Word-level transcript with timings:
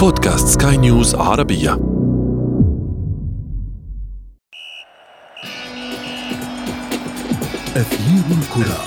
بودكاست 0.00 0.62
سكاي 0.62 0.76
نيوز 0.76 1.14
عربية. 1.14 1.72
أثير 7.76 8.24
الكرة. 8.30 8.80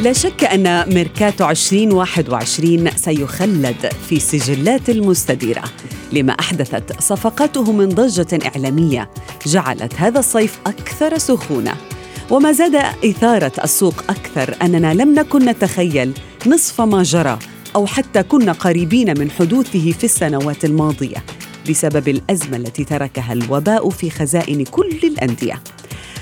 لا 0.00 0.12
شك 0.12 0.44
أن 0.44 0.94
ميركاتو 0.94 1.50
2021 1.50 2.90
سيخلد 2.96 3.90
في 4.08 4.20
سجلات 4.20 4.90
المستديرة 4.90 5.64
لما 6.12 6.32
أحدثت 6.32 7.00
صفقاته 7.00 7.72
من 7.72 7.88
ضجة 7.88 8.38
إعلامية 8.46 9.10
جعلت 9.46 9.94
هذا 9.94 10.18
الصيف 10.18 10.58
أكثر 10.66 11.18
سخونة. 11.18 11.87
وما 12.30 12.52
زاد 12.52 12.74
إثارة 13.04 13.52
السوق 13.64 14.04
أكثر 14.08 14.56
أننا 14.62 14.94
لم 14.94 15.14
نكن 15.14 15.44
نتخيل 15.44 16.12
نصف 16.46 16.80
ما 16.80 17.02
جرى 17.02 17.38
أو 17.76 17.86
حتى 17.86 18.22
كنا 18.22 18.52
قريبين 18.52 19.18
من 19.18 19.30
حدوثه 19.30 19.92
في 19.92 20.04
السنوات 20.04 20.64
الماضية 20.64 21.24
بسبب 21.70 22.08
الأزمة 22.08 22.56
التي 22.56 22.84
تركها 22.84 23.32
الوباء 23.32 23.90
في 23.90 24.10
خزائن 24.10 24.64
كل 24.64 24.98
الأندية. 25.04 25.62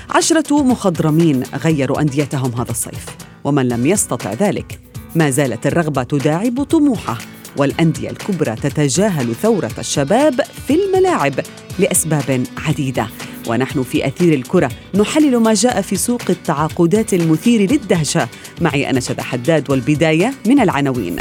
عشرة 0.09 0.63
مخضرمين 0.63 1.43
غيروا 1.63 2.01
أنديتهم 2.01 2.51
هذا 2.55 2.71
الصيف 2.71 3.05
ومن 3.43 3.67
لم 3.67 3.85
يستطع 3.85 4.33
ذلك 4.33 4.79
ما 5.15 5.29
زالت 5.29 5.67
الرغبة 5.67 6.03
تداعب 6.03 6.63
طموحه 6.63 7.17
والأندية 7.57 8.09
الكبرى 8.09 8.55
تتجاهل 8.55 9.35
ثورة 9.35 9.71
الشباب 9.79 10.41
في 10.67 10.73
الملاعب 10.73 11.33
لأسباب 11.79 12.43
عديدة. 12.57 13.07
ونحن 13.49 13.83
في 13.83 14.07
أثير 14.07 14.33
الكرة 14.33 14.69
نحلل 14.95 15.37
ما 15.37 15.53
جاء 15.53 15.81
في 15.81 15.95
سوق 15.95 16.21
التعاقدات 16.29 17.13
المثير 17.13 17.71
للدهشة. 17.71 18.27
معي 18.61 18.89
أنا 18.89 18.99
حداد 19.19 19.69
والبداية 19.69 20.33
من 20.45 20.59
العناوين. 20.59 21.15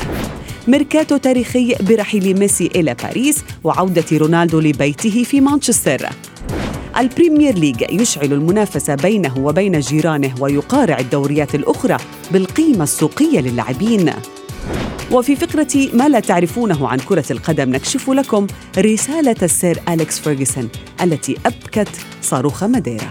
ميركاتو 0.68 1.16
تاريخي 1.16 1.74
برحيل 1.80 2.38
ميسي 2.38 2.70
إلى 2.76 2.94
باريس 3.02 3.44
وعودة 3.64 4.04
رونالدو 4.12 4.60
لبيته 4.60 5.24
في 5.24 5.40
مانشستر. 5.40 6.08
البريمير 6.98 7.54
ليج 7.54 7.84
يشعل 7.90 8.32
المنافسة 8.32 8.94
بينه 8.94 9.38
وبين 9.38 9.80
جيرانه 9.80 10.34
ويقارع 10.40 10.98
الدوريات 10.98 11.54
الأخرى 11.54 11.96
بالقيمة 12.32 12.84
السوقية 12.84 13.40
للاعبين. 13.40 14.12
وفي 15.12 15.36
فقرة 15.36 15.88
ما 15.92 16.08
لا 16.08 16.20
تعرفونه 16.20 16.88
عن 16.88 16.98
كرة 16.98 17.24
القدم 17.30 17.70
نكشف 17.70 18.10
لكم 18.10 18.46
رسالة 18.78 19.36
السير 19.42 19.78
أليكس 19.88 20.18
فيرغسون 20.18 20.68
التي 21.02 21.36
أبكت 21.46 21.88
صاروخ 22.22 22.64
ماديرا. 22.64 23.08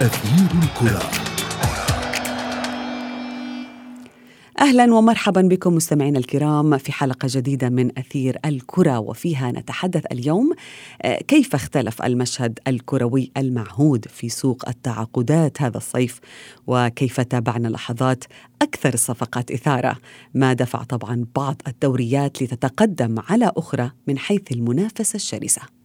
أثير 0.00 0.48
الكرة. 0.62 1.25
أهلا 4.60 4.94
ومرحبا 4.94 5.40
بكم 5.40 5.74
مستمعينا 5.74 6.18
الكرام 6.18 6.78
في 6.78 6.92
حلقة 6.92 7.28
جديدة 7.30 7.68
من 7.68 7.98
أثير 7.98 8.38
الكرة 8.44 8.98
وفيها 8.98 9.52
نتحدث 9.52 10.04
اليوم 10.12 10.52
آه، 11.02 11.18
كيف 11.18 11.54
اختلف 11.54 12.02
المشهد 12.02 12.58
الكروي 12.68 13.32
المعهود 13.36 14.04
في 14.08 14.28
سوق 14.28 14.68
التعاقدات 14.68 15.62
هذا 15.62 15.76
الصيف؟ 15.76 16.20
وكيف 16.66 17.20
تابعنا 17.20 17.68
لحظات 17.68 18.24
أكثر 18.62 18.94
الصفقات 18.94 19.50
إثارة؟ 19.50 19.96
ما 20.34 20.52
دفع 20.52 20.82
طبعا 20.82 21.26
بعض 21.36 21.62
الدوريات 21.68 22.42
لتتقدم 22.42 23.14
على 23.28 23.52
أخرى 23.56 23.90
من 24.06 24.18
حيث 24.18 24.52
المنافسة 24.52 25.16
الشرسة. 25.16 25.75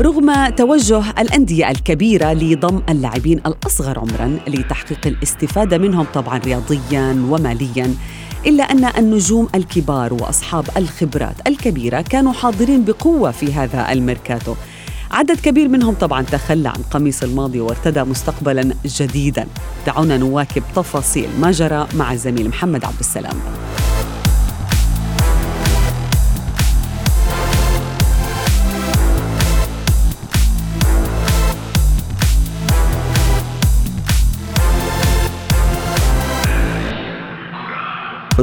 رغم 0.00 0.48
توجه 0.48 1.10
الأندية 1.18 1.70
الكبيرة 1.70 2.32
لضم 2.32 2.82
اللاعبين 2.88 3.38
الأصغر 3.38 3.98
عمراً 3.98 4.38
لتحقيق 4.46 5.06
الاستفادة 5.06 5.78
منهم 5.78 6.06
طبعاً 6.14 6.38
رياضياً 6.38 7.26
ومالياً 7.30 7.94
إلا 8.46 8.64
أن 8.64 8.84
النجوم 8.84 9.48
الكبار 9.54 10.14
وأصحاب 10.14 10.64
الخبرات 10.76 11.34
الكبيرة 11.46 12.00
كانوا 12.00 12.32
حاضرين 12.32 12.84
بقوة 12.84 13.30
في 13.30 13.52
هذا 13.52 13.92
الميركاتو. 13.92 14.54
عدد 15.10 15.40
كبير 15.40 15.68
منهم 15.68 15.94
طبعا 15.94 16.22
تخلى 16.22 16.68
عن 16.68 16.82
قميص 16.90 17.22
الماضي 17.22 17.60
وارتدى 17.60 18.02
مستقبلا 18.02 18.74
جديدا. 18.86 19.46
دعونا 19.86 20.16
نواكب 20.16 20.62
تفاصيل 20.76 21.28
ما 21.40 21.50
جرى 21.50 21.86
مع 21.94 22.12
الزميل 22.12 22.48
محمد 22.48 22.84
عبد 22.84 23.00
السلام. 23.00 23.36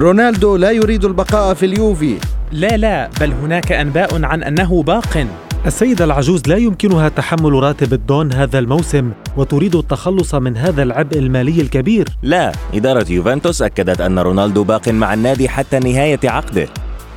رونالدو 0.01 0.56
لا 0.56 0.72
يريد 0.72 1.06
البقاء 1.06 1.53
في 1.53 1.66
اليوفي. 1.66 2.17
لا 2.51 2.78
لا 2.78 3.09
بل 3.19 3.31
هناك 3.31 3.72
أنباء 3.72 4.25
عن 4.25 4.44
أنه 4.44 4.84
باق. 4.84 5.28
السيدة 5.66 6.06
العجوز 6.06 6.41
لا 6.47 6.57
يمكنها 6.57 7.09
تحمل 7.09 7.53
راتب 7.53 7.94
الدون 7.94 8.34
هذا 8.34 8.59
الموسم 8.59 9.12
وتريد 9.38 9.75
التخلص 9.75 10.35
من 10.35 10.57
هذا 10.57 10.84
العبء 10.84 11.17
المالي 11.17 11.62
الكبير. 11.62 12.07
لا 12.23 12.51
إدارة 12.73 13.12
يوفنتوس 13.12 13.62
أكدت 13.62 14.01
أن 14.01 14.19
رونالدو 14.19 14.63
باق 14.63 14.89
مع 14.89 15.13
النادي 15.13 15.50
حتى 15.50 15.79
نهاية 15.79 16.19
عقده. 16.23 16.68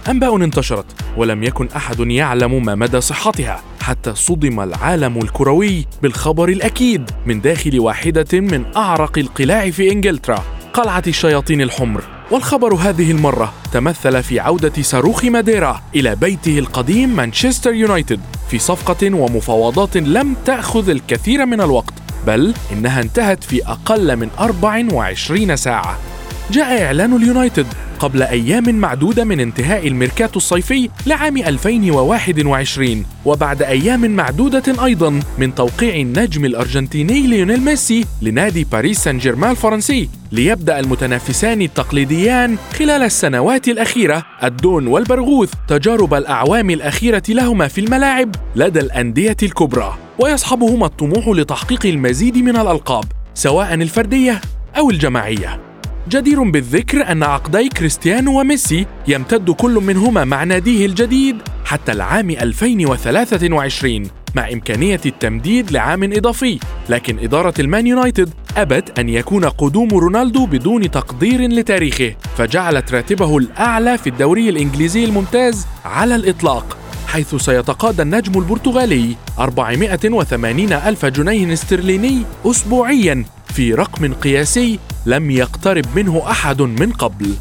أنباء 0.08 0.36
انتشرت 0.36 0.86
ولم 1.16 1.42
يكن 1.42 1.68
أحد 1.76 2.00
يعلم 2.00 2.64
ما 2.64 2.74
مدى 2.74 3.00
صحتها 3.00 3.60
حتى 3.80 4.14
صدم 4.14 4.60
العالم 4.60 5.18
الكروي 5.18 5.86
بالخبر 6.02 6.48
الأكيد 6.48 7.10
من 7.26 7.40
داخل 7.40 7.80
واحدة 7.80 8.40
من 8.40 8.64
أعرق 8.76 9.18
القلاع 9.18 9.70
في 9.70 9.92
إنجلترا. 9.92 10.44
قلعة 10.74 11.02
الشياطين 11.06 11.60
الحمر. 11.60 12.04
والخبر 12.30 12.74
هذه 12.74 13.10
المرة 13.10 13.52
تمثل 13.72 14.22
في 14.22 14.40
عودة 14.40 14.82
صاروخ 14.82 15.24
ماديرا 15.24 15.82
إلى 15.94 16.16
بيته 16.16 16.58
القديم 16.58 17.08
مانشستر 17.08 17.74
يونايتد 17.74 18.20
في 18.50 18.58
صفقة 18.58 19.14
ومفاوضات 19.14 19.96
لم 19.96 20.36
تأخذ 20.44 20.88
الكثير 20.88 21.46
من 21.46 21.60
الوقت 21.60 21.94
بل 22.26 22.54
إنها 22.72 23.02
انتهت 23.02 23.44
في 23.44 23.66
أقل 23.66 24.16
من 24.16 24.28
24 24.38 25.56
ساعة. 25.56 26.13
جاء 26.50 26.82
إعلان 26.82 27.16
اليونايتد 27.16 27.66
قبل 27.98 28.22
أيام 28.22 28.74
معدودة 28.74 29.24
من 29.24 29.40
انتهاء 29.40 29.88
الميركاتو 29.88 30.36
الصيفي 30.36 30.90
لعام 31.06 31.36
2021 31.36 33.04
وبعد 33.24 33.62
أيام 33.62 34.10
معدودة 34.10 34.84
أيضا 34.84 35.20
من 35.38 35.54
توقيع 35.54 35.94
النجم 35.94 36.44
الأرجنتيني 36.44 37.26
ليونيل 37.26 37.60
ميسي 37.60 38.04
لنادي 38.22 38.64
باريس 38.72 38.98
سان 38.98 39.18
جيرمان 39.18 39.50
الفرنسي 39.50 40.08
ليبدأ 40.32 40.78
المتنافسان 40.80 41.62
التقليديان 41.62 42.56
خلال 42.78 43.02
السنوات 43.02 43.68
الأخيرة. 43.68 44.22
الدون 44.42 44.86
والبرغوث 44.86 45.52
تجارب 45.68 46.14
الأعوام 46.14 46.70
الأخيرة 46.70 47.22
لهما 47.28 47.68
في 47.68 47.80
الملاعب 47.80 48.34
لدى 48.56 48.80
الأندية 48.80 49.36
الكبرى 49.42 49.98
ويصحبهما 50.18 50.86
الطموح 50.86 51.28
لتحقيق 51.28 51.86
المزيد 51.86 52.38
من 52.38 52.56
الألقاب 52.56 53.04
سواء 53.34 53.74
الفردية 53.74 54.40
أو 54.78 54.90
الجماعية. 54.90 55.73
جدير 56.08 56.42
بالذكر 56.42 57.12
أن 57.12 57.22
عقدي 57.22 57.68
كريستيانو 57.68 58.40
وميسي 58.40 58.86
يمتد 59.08 59.50
كل 59.50 59.74
منهما 59.74 60.24
مع 60.24 60.44
ناديه 60.44 60.86
الجديد 60.86 61.36
حتى 61.64 61.92
العام 61.92 62.30
2023 62.30 64.02
مع 64.34 64.52
إمكانية 64.52 65.00
التمديد 65.06 65.70
لعام 65.70 66.12
إضافي. 66.12 66.58
لكن 66.88 67.18
إدارة 67.18 67.54
المان 67.58 67.86
يونايتد 67.86 68.30
أبت 68.56 68.98
أن 68.98 69.08
يكون 69.08 69.44
قدوم 69.44 69.88
رونالدو 69.88 70.46
بدون 70.46 70.90
تقدير 70.90 71.40
لتاريخه 71.40 72.14
فجعلت 72.36 72.92
راتبه 72.92 73.38
الأعلى 73.38 73.98
في 73.98 74.06
الدوري 74.06 74.48
الإنجليزي 74.48 75.04
الممتاز 75.04 75.66
على 75.84 76.16
الإطلاق 76.16 76.78
حيث 77.06 77.34
سيتقاضى 77.34 78.02
النجم 78.02 78.38
البرتغالي 78.38 79.16
480 79.38 80.72
ألف 80.72 81.06
جنيه 81.06 81.52
استرليني 81.52 82.22
أسبوعياً 82.46 83.24
في 83.54 83.74
رقم 83.74 84.14
قياسي 84.14 84.78
لم 85.06 85.30
يقترب 85.30 85.84
منه 85.96 86.22
أحد 86.30 86.62
من 86.62 86.92
قبل. 86.92 87.34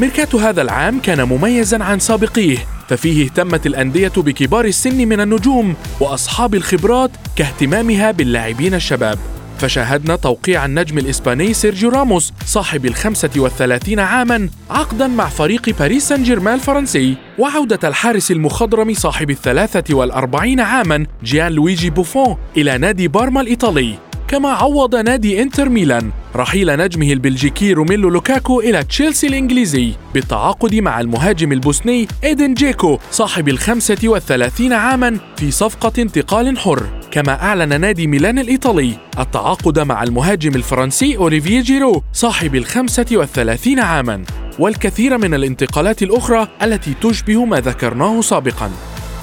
ميركاتو 0.00 0.38
هذا 0.38 0.62
العام 0.62 1.00
كان 1.00 1.22
مميزا 1.22 1.84
عن 1.84 1.98
سابقيه 1.98 2.58
ففيه 2.88 3.24
اهتمت 3.24 3.66
الأندية 3.66 4.12
بكبار 4.16 4.64
السن 4.64 5.08
من 5.08 5.20
النجوم 5.20 5.74
وأصحاب 6.00 6.54
الخبرات 6.54 7.10
كاهتمامها 7.36 8.10
باللاعبين 8.10 8.74
الشباب. 8.74 9.18
فشاهدنا 9.58 10.16
توقيع 10.16 10.64
النجم 10.64 10.98
الإسباني 10.98 11.54
سيرجيو 11.54 11.90
راموس 11.90 12.32
صاحب 12.46 12.86
الخمسة 12.86 13.30
والثلاثين 13.36 14.00
عاما 14.00 14.48
عقدا 14.70 15.06
مع 15.06 15.28
فريق 15.28 15.78
باريس 15.78 16.08
سان 16.08 16.22
جيرمان 16.22 16.54
الفرنسي. 16.54 17.16
وعودة 17.38 17.88
الحارس 17.88 18.30
المخضرم 18.30 18.94
صاحب 18.94 19.30
الثلاثة 19.30 19.94
والأربعين 19.94 20.60
عاما 20.60 21.06
جيان 21.24 21.52
لويجي 21.52 21.90
بوفون 21.90 22.36
إلى 22.56 22.78
نادي 22.78 23.08
بارما 23.08 23.40
الإيطالي. 23.40 24.07
كما 24.28 24.48
عوض 24.48 24.96
نادي 24.96 25.42
انتر 25.42 25.68
ميلان. 25.68 26.10
رحيل 26.36 26.76
نجمه 26.76 27.12
البلجيكي 27.12 27.72
روميلو 27.72 28.08
لوكاكو 28.08 28.60
إلى 28.60 28.84
تشيلسي 28.84 29.26
الإنجليزي 29.26 29.92
بالتعاقد 30.14 30.74
مع 30.74 31.00
المهاجم 31.00 31.52
البوسني 31.52 32.08
إيدين 32.24 32.54
دجيكو 32.54 32.98
صاحب 33.10 33.48
الخمسة 33.48 33.98
والثلاثين 34.04 34.72
عاما 34.72 35.18
في 35.36 35.50
صفقة 35.50 35.92
انتقال 36.02 36.58
حر. 36.58 36.86
كما 37.10 37.42
أعلن 37.42 37.80
نادي 37.80 38.06
ميلان 38.06 38.38
الإيطالي 38.38 38.94
التعاقد 39.18 39.78
مع 39.78 40.02
المهاجم 40.02 40.54
الفرنسي 40.54 41.16
أوليفيه 41.16 41.60
جيرو 41.60 42.02
صاحب 42.12 42.54
الخمسة 42.54 43.06
والثلاثين 43.12 43.80
عاما. 43.80 44.24
والكثير 44.58 45.18
من 45.18 45.34
الانتقالات 45.34 46.02
الأخرى 46.02 46.48
التي 46.62 46.94
تشبه 47.00 47.44
ما 47.44 47.60
ذكرناه 47.60 48.20
سابقا. 48.20 48.70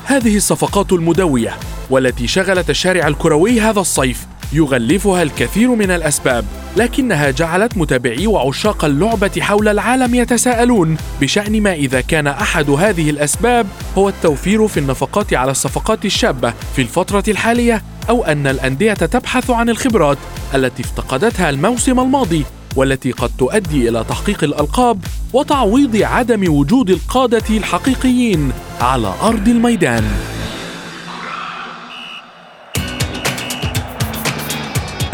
هذه 0.06 0.38
الصفقات 0.38 0.94
المدوية 0.94 1.54
والتي 1.90 2.28
شغلت 2.28 2.70
الشارع 2.70 3.08
الكروي 3.08 3.62
هذا 3.62 3.80
الصيف 3.80 4.26
يغلفها 4.54 5.24
الكثير 5.24 5.70
من 5.70 5.92
الأسباب 5.92 6.46
لكنها 6.78 7.32
جعلت 7.32 7.78
متابعي 7.78 8.28
وعشاق 8.28 8.86
اللعبة 8.86 9.32
حول 9.40 9.68
العالم 9.68 10.16
يتساءلون. 10.16 10.98
بشأن 11.22 11.62
ما 11.62 11.74
إذا 11.74 12.02
كان 12.02 12.28
أحد 12.28 12.70
هذه 12.70 13.10
الأسباب 13.10 13.68
هو 13.98 14.10
التوفير 14.10 14.68
في 14.68 14.80
النفقات 14.80 15.34
على 15.34 15.52
الصفقات 15.52 16.06
الشابة 16.06 16.54
في 16.76 16.82
الفترة 16.82 17.24
الحالية 17.28 17.84
أو 18.10 18.24
أن 18.24 18.48
الأندية 18.48 18.94
تبحث 18.94 19.50
عن 19.50 19.70
الخبرات 19.70 20.18
التي 20.56 20.84
افتقدتها 20.84 21.50
الموسم 21.50 22.00
الماضي 22.00 22.46
والتي 22.76 23.12
قد 23.12 23.32
تؤدي 23.38 23.90
إلى 23.90 24.06
تحقيق 24.10 24.44
الألقاب 24.44 25.00
وتعويض 25.34 26.02
عدم 26.02 26.54
وجود 26.54 26.90
القادة 26.90 27.58
الحقيقيين 27.58 28.52
على 28.82 29.14
أرض 29.22 29.48
الميدان. 29.48 30.35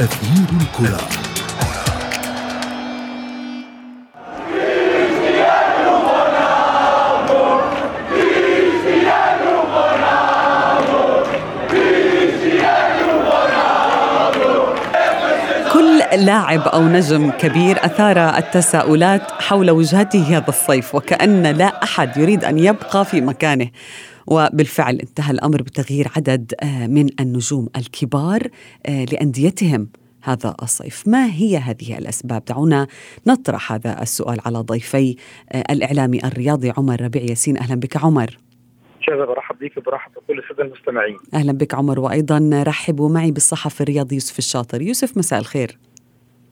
أثير 0.01 0.47
الكرة. 0.61 1.01
كل 15.73 16.25
لاعب 16.25 16.61
أو 16.61 16.83
نجم 16.83 17.31
كبير 17.31 17.85
أثار 17.85 18.37
التساؤلات 18.37 19.31
حول 19.41 19.71
وجهته 19.71 20.37
هذا 20.37 20.49
الصيف 20.49 20.95
وكأن 20.95 21.43
لا 21.43 21.83
أحد 21.83 22.17
يريد 22.17 22.43
أن 22.45 22.59
يبقى 22.59 23.05
في 23.05 23.21
مكانه. 23.21 23.67
وبالفعل 24.27 24.95
انتهى 24.95 25.31
الأمر 25.31 25.61
بتغيير 25.61 26.07
عدد 26.15 26.53
آه، 26.63 26.87
من 26.87 27.09
النجوم 27.19 27.69
الكبار 27.77 28.47
آه، 28.85 29.05
لأنديتهم 29.05 29.89
هذا 30.23 30.55
الصيف. 30.63 31.07
ما 31.07 31.25
هي 31.25 31.57
هذه 31.57 31.97
الأسباب؟ 31.97 32.45
دعونا 32.45 32.87
نطرح 33.27 33.71
هذا 33.71 34.01
السؤال 34.01 34.39
على 34.45 34.57
ضيفي 34.57 35.15
آه، 35.51 35.63
الإعلامي 35.69 36.25
الرياضي 36.25 36.73
عمر 36.77 37.01
ربيع 37.01 37.21
ياسين. 37.21 37.57
أهلا 37.57 37.75
بك 37.75 37.97
عمر. 37.97 38.37
شغل 39.01 39.25
برحب 39.25 39.55
بك 39.59 39.77
وبرحب 39.77 40.11
بكل 40.11 40.39
الساده 40.39 40.63
المستمعين. 40.63 41.17
أهلا 41.33 41.51
بك 41.51 41.75
عمر. 41.75 41.99
وأيضا 41.99 42.63
رحبوا 42.67 43.09
معي 43.09 43.31
بالصحفي 43.31 43.81
الرياضي 43.81 44.15
يوسف 44.15 44.39
الشاطر 44.39 44.81
يوسف 44.81 45.17
مساء 45.17 45.39
الخير. 45.39 45.77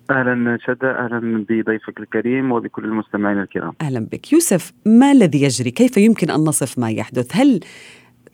أهلا 0.10 0.58
شدا 0.62 1.06
أهلا 1.06 1.46
بضيفك 1.50 2.00
الكريم 2.00 2.52
وبكل 2.52 2.86
المستمعين 2.86 3.40
الكرام. 3.40 3.74
أهلا 3.82 4.00
بك. 4.12 4.34
يوسف 4.34 4.72
ما 4.86 5.12
الذي 5.12 5.44
يجري؟ 5.44 5.72
كيف 5.72 5.98
يمكن 5.98 6.30
أن 6.30 6.40
نصف 6.40 6.80
ما 6.80 6.92
يحدث؟ 6.92 7.36
هل 7.36 7.60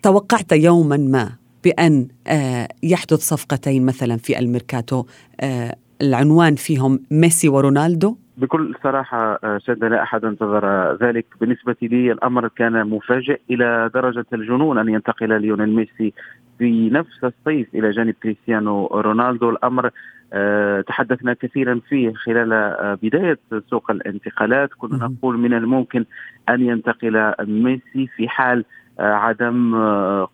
توقعت 0.03 0.51
يوما 0.51 0.97
ما 0.97 1.29
بأن 1.63 2.07
آه، 2.27 2.67
يحدث 2.83 3.19
صفقتين 3.19 3.85
مثلا 3.85 4.17
في 4.17 4.39
الميركاتو؟ 4.39 5.05
آه، 5.41 5.75
العنوان 6.01 6.55
فيهم 6.55 6.99
ميسي 7.11 7.49
ورونالدو؟ 7.49 8.17
بكل 8.37 8.75
صراحة 8.83 9.39
آه، 9.43 9.57
شد 9.57 9.83
لا 9.83 10.03
أحد 10.03 10.25
انتظر 10.25 10.95
ذلك. 11.01 11.25
بالنسبة 11.41 11.75
لي 11.81 12.11
الأمر 12.11 12.47
كان 12.47 12.87
مفاجئ 12.87 13.39
إلى 13.49 13.89
درجة 13.93 14.25
الجنون 14.33 14.77
أن 14.77 14.89
ينتقل 14.89 15.41
ليونيل 15.41 15.75
ميسي 15.75 16.13
في 16.57 16.89
نفس 16.89 17.23
الصيف 17.23 17.67
إلى 17.75 17.91
جانب 17.91 18.13
كريستيانو 18.23 18.87
رونالدو. 18.87 19.49
الأمر 19.49 19.89
آه، 20.33 20.81
تحدثنا 20.81 21.33
كثيرا 21.33 21.81
فيه 21.89 22.13
خلال 22.13 22.53
آه، 22.53 22.97
بداية 23.03 23.39
سوق 23.69 23.91
الانتقالات. 23.91 24.69
كنا 24.77 25.07
نقول 25.07 25.37
من 25.37 25.53
الممكن 25.53 26.05
أن 26.49 26.61
ينتقل 26.61 27.33
ميسي 27.39 28.07
في 28.15 28.29
حال 28.29 28.65
عدم 28.99 29.75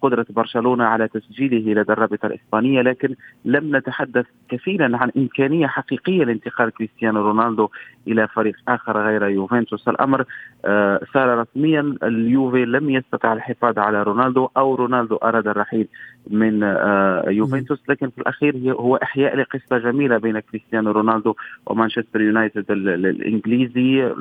قدرة 0.01 0.25
برشلونة 0.29 0.83
على 0.83 1.07
تسجيله 1.07 1.81
لدى 1.81 1.93
الرابطة 1.93 2.25
الإسبانية 2.25 2.81
لكن 2.81 3.15
لم 3.45 3.75
نتحدث 3.75 4.25
كثيرا 4.49 4.97
عن 4.97 5.11
إمكانية 5.17 5.67
حقيقية 5.67 6.23
لانتقال 6.23 6.69
كريستيانو 6.71 7.21
رونالدو 7.21 7.69
إلى 8.07 8.27
فريق 8.27 8.55
آخر 8.67 9.05
غير 9.05 9.23
يوفنتوس. 9.27 9.87
الأمر 9.87 10.25
صار 11.13 11.37
رسميا. 11.37 11.95
اليوفي 12.03 12.65
لم 12.65 12.89
يستطع 12.89 13.33
الحفاظ 13.33 13.79
على 13.79 14.03
رونالدو 14.03 14.49
أو 14.57 14.75
رونالدو 14.75 15.15
أراد 15.15 15.47
الرحيل 15.47 15.87
من 16.29 16.63
يوفنتوس 17.27 17.79
لكن 17.89 18.09
في 18.09 18.17
الأخير 18.17 18.73
هو 18.73 18.95
إحياء 18.95 19.37
لقصة 19.37 19.77
جميلة 19.77 20.17
بين 20.17 20.39
كريستيانو 20.39 20.91
رونالدو 20.91 21.35
ومانشستر 21.65 22.21
يونايتد 22.21 22.71
الإنجليزي 22.71 24.13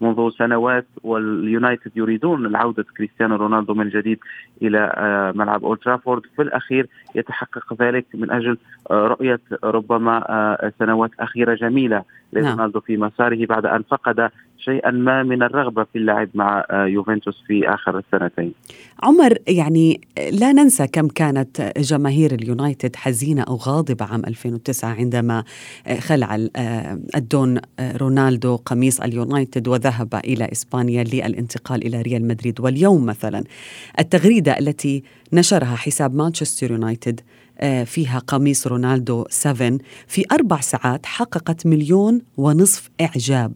منذ 0.00 0.30
سنوات 0.38 0.86
واليونايتد 1.02 1.92
يريدون 1.96 2.46
العودة 2.46 2.84
كريستيانو 2.96 3.36
رونالدو 3.36 3.74
من 3.74 3.88
جديد 3.88 4.18
إلى 4.62 4.92
آه، 4.96 5.32
ملعب 5.32 5.64
أولد 5.64 5.80
ترافورد. 5.80 6.22
في 6.36 6.42
الأخير 6.42 6.86
يتحقق 7.14 7.82
ذلك 7.82 8.06
من 8.14 8.30
أجل 8.30 8.58
آه، 8.90 9.06
رؤية 9.06 9.40
ربما 9.64 10.24
آه، 10.28 10.72
سنوات 10.78 11.10
أخيرة 11.20 11.54
جميلة 11.54 12.04
لرونالدو 12.32 12.80
في 12.80 12.96
مساره 12.96 13.46
بعد 13.46 13.66
أن 13.66 13.82
فقد 13.82 14.30
شيئا 14.58 14.90
ما 14.90 15.22
من 15.22 15.42
الرغبة 15.42 15.84
في 15.84 15.98
اللعب 15.98 16.28
مع 16.34 16.66
يوفنتوس 16.70 17.42
في 17.46 17.68
آخر 17.68 17.98
السنتين. 17.98 18.52
عمر 19.02 19.34
يعني 19.48 20.00
لا 20.32 20.52
ننسى 20.52 20.86
كم 20.86 21.08
كانت 21.08 21.72
جماهير 21.78 22.34
اليونايتد 22.34 22.96
حزينة 22.96 23.42
أو 23.42 23.56
غاضبة 23.56 24.04
عام 24.04 24.22
2009 24.26 24.94
عندما 24.94 25.44
خلع 25.98 26.48
الدون 27.16 27.60
رونالدو 27.80 28.56
قميص 28.56 29.00
اليونايتد 29.00 29.68
وذهب 29.68 30.14
إلى 30.14 30.48
إسبانيا 30.52 31.04
للانتقال 31.04 31.86
إلى 31.86 32.02
ريال 32.02 32.28
مدريد 32.28 32.60
واليوم 32.60 33.06
مثلا 33.06 33.44
التغريدة 33.98 34.58
التي 34.58 35.02
نشرها 35.32 35.76
حساب 35.76 36.14
مانشستر 36.14 36.70
يونايتد 36.70 37.20
فيها 37.84 38.18
قميص 38.18 38.66
رونالدو 38.66 39.24
7 39.30 39.78
في 40.06 40.24
أربع 40.32 40.60
ساعات 40.60 41.06
حققت 41.06 41.66
مليون 41.66 42.22
ونصف 42.36 42.90
إعجاب 43.00 43.52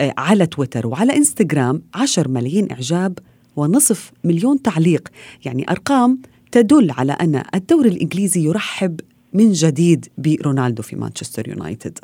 على 0.00 0.46
تويتر 0.46 0.86
وعلى 0.86 1.16
إنستغرام 1.16 1.82
10 1.94 2.28
ملايين 2.28 2.68
إعجاب 2.72 3.18
ونصف 3.56 4.12
مليون 4.24 4.62
تعليق. 4.62 5.08
يعني 5.46 5.66
أرقام 5.70 6.22
تدل 6.52 6.90
على 6.98 7.12
أن 7.12 7.42
الدوري 7.54 7.88
الإنجليزي 7.88 8.48
يرحب 8.48 9.00
من 9.32 9.52
جديد 9.52 10.06
برونالدو 10.18 10.82
في 10.82 10.96
مانشستر 10.96 11.48
يونايتد. 11.48 11.98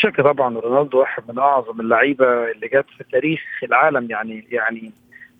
شك 0.00 0.20
طبعا 0.20 0.58
رونالدو 0.58 0.98
واحد 0.98 1.22
من 1.28 1.38
أعظم 1.38 1.80
اللعيبة 1.80 2.26
اللي 2.26 2.68
جت 2.68 2.86
في 2.98 3.04
تاريخ 3.12 3.40
العالم. 3.62 4.10
يعني 4.10 4.44
يعني 4.50 4.92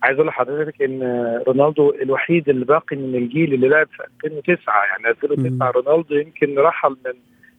عايز 0.03 0.15
أقول 0.15 0.27
لحضرتك 0.27 0.81
إن 0.81 1.01
رونالدو 1.47 1.89
الوحيد 2.01 2.49
اللي 2.49 2.65
باقي 2.65 2.95
من 2.95 3.15
الجيل 3.15 3.53
اللي 3.53 3.67
لعب 3.67 3.87
في 3.87 4.27
2009 4.27 4.83
يعني 4.85 5.09
2009 5.09 5.71
رونالدو 5.71 6.15
يمكن 6.15 6.59
رحل 6.59 6.89
من 7.05 7.13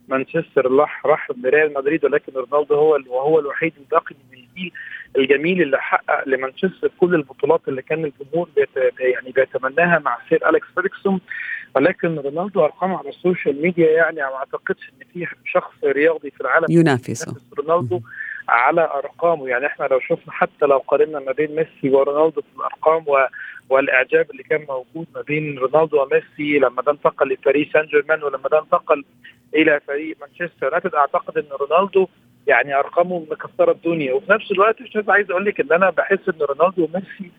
مانشستر 0.08 0.72
راح 0.72 1.06
راح 1.06 1.28
ريال 1.44 1.74
مدريد 1.74 2.04
ولكن 2.04 2.32
رونالدو 2.32 2.74
هو 2.74 2.98
وهو 3.06 3.38
الوحيد 3.38 3.72
الباقي 3.78 4.14
من 4.32 4.38
الجيل 4.38 4.72
الجميل 5.18 5.62
اللي 5.62 5.78
حقق 5.78 6.28
لمانشستر 6.28 6.90
كل 7.00 7.14
البطولات 7.14 7.60
اللي 7.68 7.82
كان 7.82 8.04
الجمهور 8.04 8.48
بيت 8.56 8.68
يعني 8.98 9.30
بيتمناها 9.30 9.98
مع 9.98 10.18
سير 10.28 10.48
أليكس 10.48 10.66
فيرجسون. 10.74 11.20
ولكن 11.76 12.18
رونالدو 12.18 12.64
ارقامه 12.64 12.98
على 12.98 13.08
ال 13.08 13.16
social 13.16 13.62
media 13.62 13.90
يعني 13.90 14.16
ما 14.16 14.34
أعتقدش 14.36 14.88
إن 14.88 15.06
في 15.12 15.26
شخص 15.44 15.72
رياضي 15.84 16.30
في 16.30 16.40
العالم 16.40 16.66
ينافسه. 16.70 17.36
رونالدو 17.58 18.00
على 18.48 18.84
أرقامه. 18.84 19.48
يعني 19.48 19.66
إحنا 19.66 19.84
لو 19.84 20.00
شفنا 20.00 20.32
حتى 20.32 20.66
لو 20.66 20.78
قارنا 20.78 21.18
ما 21.20 21.32
بين 21.32 21.56
ميسي 21.56 21.96
ورونالدو 21.96 22.40
في 22.40 22.56
الأرقام 22.56 23.04
و 23.06 23.26
والإعجاب 23.70 24.30
اللي 24.30 24.42
كان 24.42 24.66
موجود 24.68 25.06
ما 25.14 25.20
بين 25.22 25.58
رونالدو 25.58 26.02
وميسي 26.02 26.58
لما 26.58 26.82
ده 26.82 26.92
انتقل 26.92 27.28
لباريس 27.28 27.72
سان 27.72 27.86
جيرمان 27.86 28.22
ولما 28.22 28.48
ده 28.48 28.58
انتقل 28.58 29.04
إلى 29.54 29.80
فريق 29.86 30.16
مانشستر 30.20 30.66
يونايتد. 30.66 30.94
أعتقد 30.94 31.38
إن 31.38 31.44
رونالدو 31.60 32.06
يعني 32.46 32.74
أرقامه 32.74 33.26
مكسرة 33.30 33.72
الدنيا. 33.72 34.12
وفي 34.12 34.32
نفس 34.32 34.52
الوقت 34.52 34.82
مش 34.82 35.04
عايز 35.08 35.30
أقول 35.30 35.44
لك 35.44 35.60
إن 35.60 35.72
أنا 35.72 35.90
بحس 35.90 36.28
إن 36.28 36.38
رونالدو 36.40 36.84
وميسي 36.84 37.30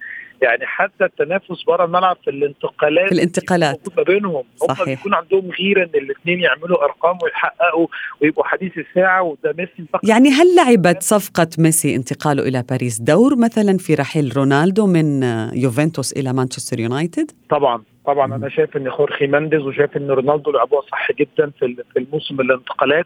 يعني 0.41 0.65
حتى 0.65 1.05
التنافس 1.05 1.63
بره 1.67 1.85
الملعب 1.85 2.17
في 2.23 2.29
الانتقالات 2.29 3.07
في 3.07 3.15
الانتقالات. 3.15 3.79
ما 3.97 4.03
بينهم 4.03 4.43
هم 4.69 4.85
بيكون 4.85 5.13
عندهم 5.13 5.51
غيرة 5.59 5.83
إن 5.83 5.89
الاثنين 5.95 6.39
يعملوا 6.39 6.83
أرقام 6.83 7.17
ويحققوا 7.23 7.87
ويبقوا 8.21 8.45
حديث 8.45 8.71
الساعة 8.77 9.23
وده 9.23 9.55
ميسي 9.57 9.85
فقط. 9.93 10.09
يعني 10.09 10.29
هل 10.29 10.55
لعبت 10.55 11.03
صفقة 11.03 11.47
ميسي 11.59 11.95
انتقاله 11.95 12.43
إلى 12.43 12.63
باريس 12.69 13.01
دور 13.01 13.35
مثلا 13.35 13.77
في 13.77 13.95
رحيل 13.95 14.37
رونالدو 14.37 14.87
من 14.87 15.23
يوفنتوس 15.53 16.13
إلى 16.13 16.33
مانشستر 16.33 16.79
يونايتد؟ 16.79 17.31
طبعا. 17.49 17.83
طبعا 18.07 18.35
أنا 18.35 18.49
شايف 18.49 18.77
إن 18.77 18.91
خورخي 18.91 19.27
مانديز 19.27 19.61
وشايف 19.61 19.97
إن 19.97 20.11
رونالدو 20.11 20.51
لعبوها 20.51 20.81
صح 20.81 21.11
جدا 21.11 21.51
في 21.59 21.83
في 21.93 21.99
الموسم 21.99 22.41
الانتقالات. 22.41 23.05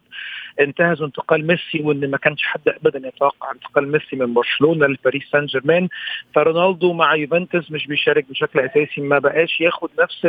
انتهزوا 0.59 1.07
انتقال 1.07 1.47
ميسي 1.47 1.81
وإن 1.81 2.11
ما 2.11 2.17
كانش 2.17 2.43
حد 2.43 2.61
ابدا 2.67 3.07
يتوقع 3.07 3.51
انتقال 3.51 3.91
ميسي 3.91 4.15
من 4.15 4.33
برشلونة 4.33 4.87
لباريس 4.87 5.23
سان 5.31 5.45
جيرمان. 5.45 5.87
فرونالدو 6.35 6.93
مع 6.93 7.15
يوفنتوس 7.15 7.71
مش 7.71 7.87
بيشارك 7.87 8.25
بشكل 8.29 8.59
أساسي 8.59 9.01
ما 9.01 9.19
بقاش 9.19 9.61
ياخد 9.61 9.89
نفس 9.99 10.25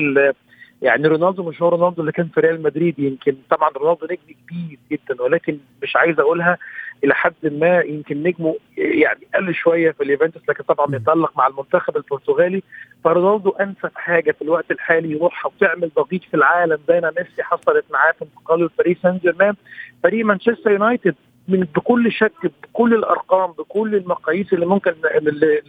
يعني 0.83 1.09
رونالدو 1.09 1.43
مش 1.43 1.63
هو 1.63 1.69
رونالدو 1.69 2.01
اللي 2.01 2.13
كان 2.13 2.29
في 2.29 2.41
ريال 2.41 2.63
مدريد 2.63 2.99
يمكن 2.99 3.37
طبعا 3.51 3.71
رونالدو 3.71 4.07
نجم 4.07 4.19
كبير 4.49 4.79
جدا 4.91 5.23
ولكن 5.23 5.59
مش 5.83 5.97
عايز 5.97 6.21
أقولها 6.21 6.59
إلى 7.05 7.15
حد 7.15 7.35
ما 7.45 7.81
يمكن 7.81 8.23
نجمه 8.23 8.57
يعني 8.77 9.21
قل 9.35 9.55
شوية 9.55 9.91
في 9.91 10.03
اليوفنتوس 10.03 10.43
لكن 10.49 10.65
طبعا 10.65 10.97
يتالق 10.97 11.33
مع 11.37 11.47
المنتخب 11.47 11.97
البرتغالي. 11.97 12.63
فرونالدو 13.05 13.51
أنسب 13.51 13.91
حاجة 13.95 14.33
في 14.33 14.43
الوقت 14.43 14.71
الحالي 14.71 15.11
يروحها 15.11 15.53
وتعمل 15.57 15.91
ضغيط 15.97 16.23
في 16.23 16.35
العالم 16.35 16.79
زي 16.89 17.01
ما 17.01 17.13
ميسي 17.19 17.43
حصلت 17.43 17.85
معاه 17.91 18.13
في 18.13 18.23
انتقاله 18.25 18.65
لباريس 18.65 18.99
سان 19.03 19.19
جيرمان. 19.19 19.55
فريق 20.03 20.25
مانشستر 20.27 20.71
يونايتد 20.71 21.15
من 21.51 21.67
بكل 21.77 22.13
شك 22.13 22.33
بكل 22.63 22.95
الأرقام 22.95 23.53
بكل 23.53 23.95
المقاييس 23.95 24.53
اللي 24.53 24.67
ممكن 24.67 24.93
اللي, 25.19 25.63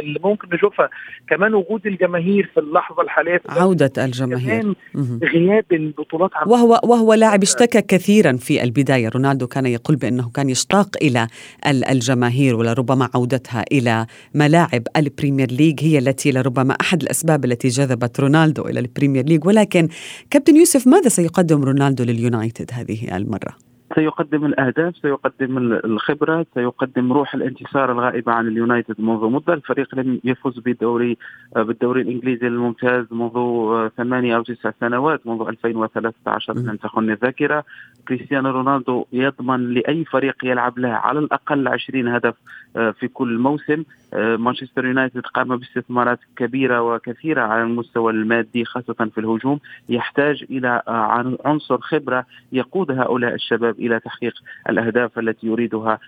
اللي 0.00 0.20
ممكن 0.24 0.48
نشوفها. 0.54 0.88
كمان 1.28 1.54
وجود 1.54 1.86
الجماهير 1.86 2.50
في 2.54 2.60
اللحظة 2.60 3.02
الحالية. 3.02 3.42
عودة 3.48 4.04
الجماهير. 4.04 4.74
غياب 5.22 5.64
البطولات 5.72 6.30
وهو 6.46 6.80
وهو 6.84 7.14
لاعب 7.14 7.42
اشتكى 7.42 7.82
كثيرا 7.82 8.32
في 8.32 8.62
البداية. 8.62 9.08
رونالدو 9.08 9.46
كان 9.46 9.66
يقول 9.66 9.96
بأنه 9.96 10.30
كان 10.34 10.48
يشتاق 10.48 10.96
إلى 11.02 11.26
الجماهير 11.66 12.56
ولربما 12.56 13.08
عودتها 13.14 13.64
إلى 13.72 14.06
ملاعب 14.34 14.82
البريمير 14.96 15.50
ليج 15.50 15.80
هي 15.84 15.98
التي 15.98 16.32
لربما 16.32 16.76
أحد 16.80 17.02
الأسباب 17.02 17.44
التي 17.44 17.68
جذبت 17.68 18.20
رونالدو 18.20 18.62
إلى 18.62 18.80
البريمير 18.80 19.24
ليج. 19.24 19.46
ولكن 19.46 19.88
كابتن 20.30 20.56
يوسف 20.56 20.86
ماذا 20.86 21.08
سيقدم 21.08 21.62
رونالدو 21.64 22.04
لليونايتد 22.04 22.70
هذه 22.72 23.16
المرة؟ 23.16 23.71
سيقدم 23.94 24.46
الأهداف 24.46 24.96
سيقدم 24.96 25.58
الخبرة 25.58 26.46
سيقدم 26.54 27.12
روح 27.12 27.34
الانتصار 27.34 27.92
الغائبة 27.92 28.32
عن 28.32 28.48
اليونايتد 28.48 29.00
منذ 29.00 29.24
مدة. 29.24 29.54
الفريق 29.54 29.94
لم 29.94 30.20
يفز 30.24 30.58
بالدوري 30.58 31.16
بالدوري 31.56 32.00
الإنجليزي 32.00 32.46
الممتاز 32.46 33.04
منذ 33.10 33.88
ثمانية 33.96 34.36
أو 34.36 34.42
تسع 34.42 34.70
سنوات 34.80 35.26
منذ 35.26 35.48
2013 35.48 36.54
لم 36.54 36.76
تخن 36.76 37.10
الذاكرة. 37.10 37.64
كريستيانو 38.08 38.50
رونالدو 38.50 39.04
يضمن 39.12 39.74
لأي 39.74 40.04
فريق 40.04 40.44
يلعب 40.44 40.78
له 40.78 40.88
على 40.88 41.18
الأقل 41.18 41.68
20 41.68 42.08
هدف 42.08 42.34
آه، 42.34 42.36
في 42.72 43.08
كل 43.08 43.38
موسم. 43.38 43.84
آه، 44.14 44.36
مانشستر 44.36 44.86
يونايتد 44.86 45.20
قام 45.20 45.56
باستثمارات 45.56 46.18
كبيرة 46.36 46.82
وكثيرة 46.82 47.42
على 47.42 47.62
المستوى 47.62 48.12
المادي 48.12 48.64
خاصة 48.64 49.10
في 49.14 49.18
الهجوم. 49.18 49.60
يحتاج 49.88 50.44
إلى 50.50 50.82
آه، 50.88 51.36
عنصر 51.44 51.78
خبرة 51.78 52.26
يقود 52.52 52.90
هؤلاء 52.90 53.34
الشباب 53.34 53.78
إلى 53.78 54.00
تحقيق 54.00 54.34
الأهداف 54.68 55.18
التي 55.18 55.46
يريدها 55.46 55.98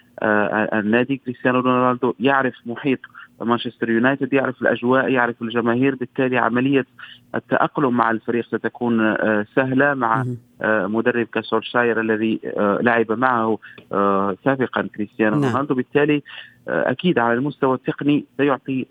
النادي. 0.72 1.16
كريستيانو 1.16 1.60
رونالدو 1.60 2.14
يعرف 2.20 2.54
محيط 2.66 2.98
مانشستر 3.40 3.90
يونايتد 3.90 4.32
يعرف 4.32 4.62
الأجواء 4.62 5.08
يعرف 5.08 5.42
الجماهير. 5.42 5.94
بالتالي 5.94 6.38
عملية 6.38 6.86
التأقلم 7.34 7.96
مع 7.96 8.10
الفريق 8.10 8.46
ستكون 8.46 9.16
سهلة 9.54 9.94
مع 9.94 10.24
مدرب 10.64 11.26
كسولشاير 11.34 12.00
الذي 12.00 12.40
لعب 12.56 13.12
معه 13.12 13.58
سابقا 14.44 14.88
كريستيانو 14.96 15.36
نعم. 15.36 15.52
رونالدو. 15.52 15.74
بالتالي 15.74 16.22
أكيد 16.68 17.18
على 17.18 17.34
المستوى 17.34 17.74
التقني 17.74 18.24
سيعطي 18.36 18.86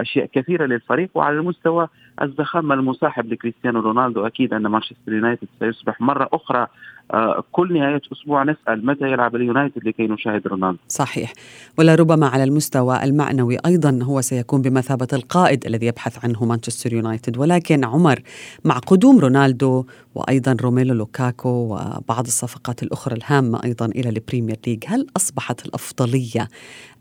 أشياء 0.00 0.26
كثيرة 0.26 0.66
للفريق 0.66 1.10
وعلى 1.14 1.36
المستوى 1.36 1.88
الزخم 2.22 2.72
المصاحب 2.72 3.32
لكريستيانو 3.32 3.80
رونالدو. 3.80 4.26
أكيد 4.26 4.54
أن 4.54 4.62
مانشستر 4.62 5.12
يونايتد 5.12 5.48
سيصبح 5.60 6.00
مرة 6.00 6.28
أخرى 6.32 6.66
آه، 7.14 7.44
كل 7.52 7.74
نهاية 7.74 8.00
أسبوع 8.12 8.44
نسأل 8.44 8.86
متى 8.86 9.04
يلعب 9.04 9.36
اليونايتد 9.36 9.88
لكي 9.88 10.06
نشاهد 10.06 10.46
رونالدو. 10.46 10.78
صحيح. 10.88 11.32
ولربما 11.78 12.26
على 12.26 12.44
المستوى 12.44 13.04
المعنوي 13.04 13.56
أيضا 13.66 13.98
هو 14.02 14.20
سيكون 14.20 14.62
بمثابة 14.62 15.08
القائد 15.12 15.66
الذي 15.66 15.86
يبحث 15.86 16.24
عنه 16.24 16.44
مانشستر 16.44 16.92
يونايتد. 16.92 17.38
ولكن 17.38 17.84
عمر 17.84 18.18
مع 18.64 18.78
قدوم 18.78 19.18
رونالدو 19.18 19.84
وأيضا 20.14 20.56
روميلو 20.62 20.94
لوكاكو 20.94 21.48
وبعض 21.48 22.26
الصفقات 22.26 22.82
الأخرى 22.82 23.16
الهامة 23.16 23.64
أيضا 23.64 23.86
إلى 23.86 24.08
البريمير 24.08 24.56
ليج 24.66 24.84
هل 24.86 25.06
أصبحت 25.16 25.66
الأفضلية 25.66 26.48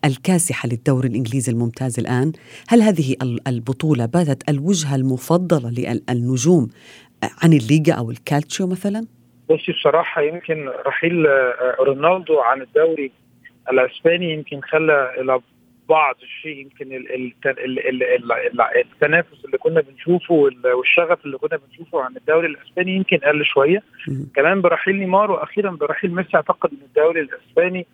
الكاسحة 0.06 0.70
للدوري 0.70 1.08
الإنجليزي 1.08 1.52
الممتاز 1.52 2.00
الآن 2.00 2.32
هل 2.68 2.82
هذه 2.82 3.16
البطولة 3.48 4.06
باتت 4.06 4.50
الوجهة 4.50 4.96
المفضلة 4.96 5.70
للنجوم 5.70 6.68
عن 7.44 7.54
الليغا 7.54 7.94
أو 7.94 8.12
الكالتشيو 8.12 8.68
مثلاً؟ 8.68 9.06
بصي 9.50 9.72
بصراحة 9.72 10.22
يمكن 10.22 10.70
رحيل 10.88 11.28
آه، 11.28 11.76
رونالدو 11.80 12.40
عن 12.40 12.62
الدوري 12.62 13.12
الأسباني 13.72 14.34
يمكن 14.34 14.62
خلى 14.62 15.12
بعض 15.94 16.16
الشيء 16.24 16.58
يمكن 16.58 17.06
التنافس 18.76 19.46
اللي 19.46 19.58
كنا 19.58 19.82
بنشوفه 19.82 20.34
والشغف 20.76 21.26
اللي 21.26 21.38
كنا 21.38 21.58
بنشوفه 21.68 22.02
عن 22.04 22.16
الدوري 22.18 22.48
الإسباني 22.48 22.96
يمكن 22.96 23.18
قل 23.18 23.46
شوية. 23.46 23.84
كمان 24.36 24.62
برحيل 24.62 24.96
نيمار 25.00 25.32
وأخيرا 25.32 25.70
برحيل 25.72 26.16
ميسي 26.16 26.30
أعتقد 26.36 26.70
إن 26.72 26.78
الدوري 26.86 27.22
الإسباني 27.22 27.86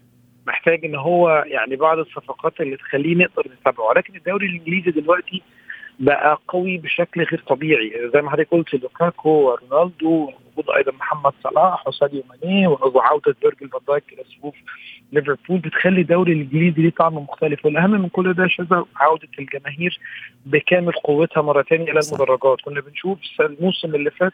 محتاج 0.48 0.86
إن 0.86 0.96
هو 0.96 1.44
يعني 1.48 1.75
بعض 1.75 1.98
الصفقات 2.00 2.62
اللي 2.62 2.77
تخليه 2.77 3.15
نقدر 3.15 3.44
نتابعه. 3.62 3.86
ولكن 3.89 4.15
الدوري 4.15 4.46
الإنجليزي 4.48 4.91
دلوقتي 4.91 5.41
بقى 6.00 6.39
قوي 6.48 6.77
بشكل 6.77 7.24
غير 7.24 7.44
طبيعي. 7.48 8.10
زي 8.13 8.22
ما 8.22 8.32
حضرتك 8.32 8.50
قلت 8.51 8.74
لوكاكو 8.74 9.29
ورونالدو 9.29 10.32
وجود 10.60 10.75
أيضا 10.75 10.92
محمد 10.92 11.34
صلاح 11.44 11.88
وساديو 11.88 12.24
ماني 12.30 12.68
وعوده 12.68 13.36
فيرجل 13.42 13.70
فان 13.70 13.80
دايك 13.88 14.04
إلى 14.13 14.24
صفوف 14.24 14.56
ليفربول 15.13 15.60
بتخلي 15.60 16.01
الدوري 16.01 16.34
الإنجليزي 16.34 16.82
ليه 16.82 16.89
طعم 16.89 17.16
مختلف 17.16 17.66
والأهم 17.66 17.92
من 17.92 18.10
كل 18.10 18.34
ده 18.34 18.48
شذا 18.48 18.86
عودة 18.96 19.28
الجماهير 19.39 20.00
بكامل 20.46 20.92
قوتها 20.92 21.42
مره 21.42 21.62
ثانية 21.62 21.92
إلى 21.92 22.00
المدرجات. 22.12 22.62
كنا 22.62 22.82
بنشوف 22.82 23.20
الموسم 23.39 23.96
اللي 23.96 24.12
فات 24.12 24.34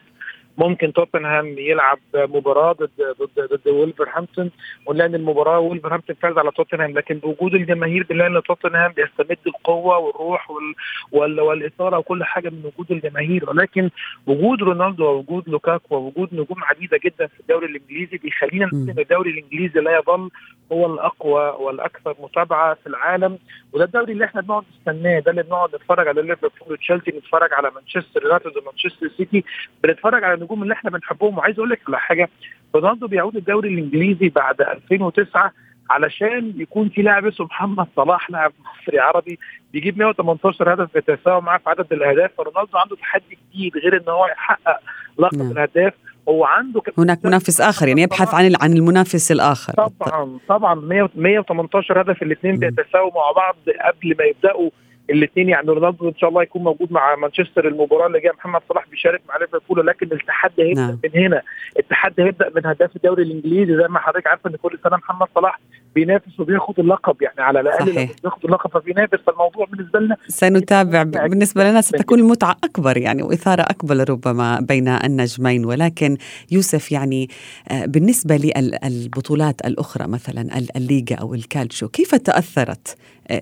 ممكن 0.58 0.92
توتنهام 0.92 1.46
يلعب 1.58 1.98
مباراة 2.14 2.72
ضد 2.72 2.90
ضد 3.20 3.40
ضد 3.52 3.68
وولفرهامبتون 3.68 4.50
ونلاقي 4.86 5.08
ان 5.08 5.14
المباراة 5.14 5.58
وولفرهامبتون 5.58 6.16
فاز 6.22 6.38
على 6.38 6.50
توتنهام. 6.50 6.90
لكن 6.90 7.14
بوجود 7.18 7.54
الجماهير 7.54 8.06
بنلاقي 8.10 8.30
إن 8.30 8.42
توتنهام 8.42 8.92
بيستمد 8.92 9.38
القوة 9.46 9.98
والروح 9.98 10.50
وال 10.50 10.74
وال 11.12 11.40
والإثارة 11.40 11.98
وكل 11.98 12.24
حاجة 12.24 12.48
من 12.48 12.64
وجود 12.64 12.92
الجماهير. 12.92 13.50
ولكن 13.50 13.90
وجود 14.26 14.62
رونالدو 14.62 15.04
ووجود 15.04 15.48
لوكاكو 15.48 15.94
ووجود 15.96 16.28
نجوم 16.34 16.64
عديدة 16.64 16.98
جدا 17.04 17.26
في 17.26 17.40
الدوري 17.40 17.66
الإنجليزي 17.66 18.16
بيخلينا 18.16 18.66
نقول 18.66 18.90
إن 18.90 18.98
الدوري 18.98 19.30
الإنجليزي 19.30 19.80
لا 19.80 19.98
يظل 19.98 20.30
هو 20.72 20.94
الأقوى 20.94 21.42
والأكثر 21.64 22.14
متابعة 22.20 22.74
في 22.74 22.86
العالم. 22.86 23.38
وده 23.72 23.84
الدوري 23.84 24.12
اللي 24.12 24.24
إحنا 24.24 24.40
بنقعد 24.40 24.64
نستناه 24.78 25.18
ده 25.18 25.30
اللي 25.30 25.42
بنقعد 25.42 25.74
نتفرج 25.74 26.08
على 26.08 26.22
ليفربول 26.22 26.72
وتشيلسي 26.72 27.10
نتفرج 27.10 27.52
على 27.52 27.70
مانشستر 27.74 28.22
يونايتد 28.22 28.56
ومانشستر 28.56 29.08
سيتي 29.16 29.44
بنتفرج 29.84 30.24
على 30.24 30.36
النجوم 30.46 30.62
اللي 30.62 30.74
إحنا 30.74 30.90
بنحبهم. 30.90 31.38
وعايز 31.38 31.58
أقول 31.58 31.70
لك 31.70 31.80
على 31.88 31.98
حاجة 31.98 32.28
رونالدو 32.74 33.06
بيعود 33.06 33.36
الدوري 33.36 33.68
الإنجليزي 33.68 34.28
بعد 34.28 34.60
2009 34.60 35.52
علشان 35.90 36.52
يكون 36.56 36.88
في 36.88 37.02
لاعب 37.02 37.26
اسمه 37.26 37.46
محمد 37.46 37.86
صلاح 37.96 38.30
لاعب 38.30 38.52
مصري 38.60 38.98
عربي 38.98 39.38
بيجيب 39.72 39.98
118 39.98 40.74
هدف 40.74 40.94
بيتساوى 40.94 41.40
معاه 41.40 41.58
في 41.58 41.70
عدد 41.70 41.92
الأهداف. 41.92 42.30
فرونالدو 42.38 42.78
عنده 42.78 42.96
تحدي 42.96 43.38
جديد 43.54 43.76
غير 43.76 43.96
إن 43.96 44.08
هو 44.08 44.26
يحقق 44.26 44.80
لقب 45.18 45.38
نعم. 45.38 45.50
الهداف 45.50 45.92
هو 46.28 46.44
عنده 46.44 46.82
هناك 46.98 47.24
منافس 47.24 47.60
آخر 47.60 47.88
يعني 47.88 48.02
يبحث 48.02 48.34
عن 48.34 48.52
عن 48.60 48.72
المنافس 48.72 49.32
الآخر. 49.32 49.72
طبعا 49.72 50.38
طبعا. 50.48 50.74
118 51.14 52.00
هدف 52.00 52.22
الاثنين 52.22 52.56
بيتساووا 52.56 53.10
مع 53.14 53.32
بعض 53.36 53.56
قبل 53.66 54.16
ما 54.18 54.24
يبدأوا 54.24 54.70
الاثنين 55.10 55.48
يعني 55.48 55.68
رونالدو 55.68 56.08
ان 56.08 56.16
شاء 56.16 56.30
الله 56.30 56.42
يكون 56.42 56.62
موجود 56.62 56.92
مع 56.92 57.16
مانشستر 57.16 57.68
المباراة 57.68 58.06
اللي 58.06 58.20
جاية 58.20 58.32
محمد 58.32 58.60
صلاح 58.68 58.88
بيشارك 58.90 59.20
مع 59.28 59.36
ليفربول 59.36 59.86
لكن 59.86 60.12
التحدي 60.12 60.62
هيبدأ 60.62 60.80
نعم. 60.80 60.98
من 61.04 61.24
هنا. 61.24 61.42
التحدي 61.78 62.22
هيبدأ 62.22 62.50
من 62.56 62.66
هداف 62.66 62.96
الدوري 62.96 63.22
الإنجليزي 63.22 63.76
زي 63.76 63.88
ما 63.88 63.98
حضرتك 63.98 64.26
عارفة 64.26 64.50
إن 64.50 64.56
كل 64.56 64.78
سنة 64.84 64.96
محمد 64.96 65.28
صلاح 65.34 65.60
بينافس 65.94 66.40
وبياخد 66.40 66.80
اللقب 66.80 67.22
يعني 67.22 67.40
على 67.40 67.60
الأقل 67.60 67.92
بياخد 68.22 68.44
اللقب 68.44 68.70
فبينافس. 68.70 69.18
فالموضوع 69.26 69.66
بالنسبة 69.66 70.00
لنا 70.00 70.16
سنتابع 70.28 71.02
بالنسبة 71.02 71.70
لنا 71.70 71.80
ستكون 71.80 72.18
المتعة 72.18 72.56
أكبر 72.64 72.96
يعني 72.96 73.22
وإثارة 73.22 73.62
أكبر 73.62 74.10
ربما 74.10 74.60
بين 74.60 74.88
النجمين 74.88 75.64
ولكن 75.64 76.16
يوسف 76.50 76.92
يعني 76.92 77.28
آه، 77.70 77.86
بالنسبة 77.86 78.36
للبطولات 78.36 79.66
الأخرى 79.66 80.08
مثلا 80.08 80.58
الليغا 80.76 81.16
أو 81.20 81.34
الكالتشو 81.34 81.88
كيف 81.88 82.14
تأثرت 82.14 82.96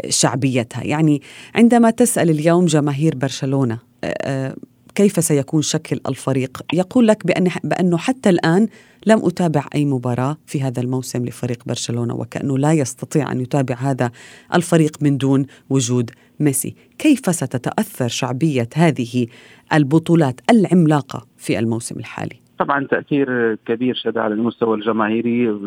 شعبيتها. 0.09 0.85
يعني 0.85 1.23
عندما 1.55 1.91
تسأل 1.91 2.31
اليوم 2.31 2.65
جماهير 2.65 3.15
برشلونة 3.17 3.79
آه، 4.05 4.57
كيف 4.95 5.25
سيكون 5.25 5.63
شكل 5.63 6.01
الفريق؟ 6.09 6.63
يقول 6.73 7.07
لك 7.07 7.27
بأن 7.27 7.49
بأنه 7.65 7.97
حتى 7.97 8.31
الآن 8.31 8.69
لم 9.07 9.19
أتابع 9.25 9.67
أي 9.75 9.85
مباراة 9.85 10.37
في 10.47 10.63
هذا 10.63 10.83
الموسم 10.83 11.25
لفريق 11.25 11.65
برشلونة 11.67 12.15
وكأنه 12.15 12.59
لا 12.59 12.73
يستطيع 12.73 13.33
أن 13.33 13.41
يتابع 13.41 13.75
هذا 13.75 14.11
الفريق 14.55 14.97
من 15.01 15.17
دون 15.17 15.47
وجود 15.71 16.11
ميسي. 16.41 16.75
كيف 16.99 17.35
ستتأثر 17.35 18.09
شعبية 18.09 18.69
هذه 18.75 19.27
البطولات 19.73 20.41
العملاقة 20.51 21.27
في 21.37 21.59
الموسم 21.59 21.99
الحالي؟ 21.99 22.45
طبعا 22.59 22.87
تأثير 22.87 23.55
كبير 23.55 23.95
شد 23.95 24.19
على 24.19 24.35
المستوى 24.35 24.77
الجماهيري 24.77 25.59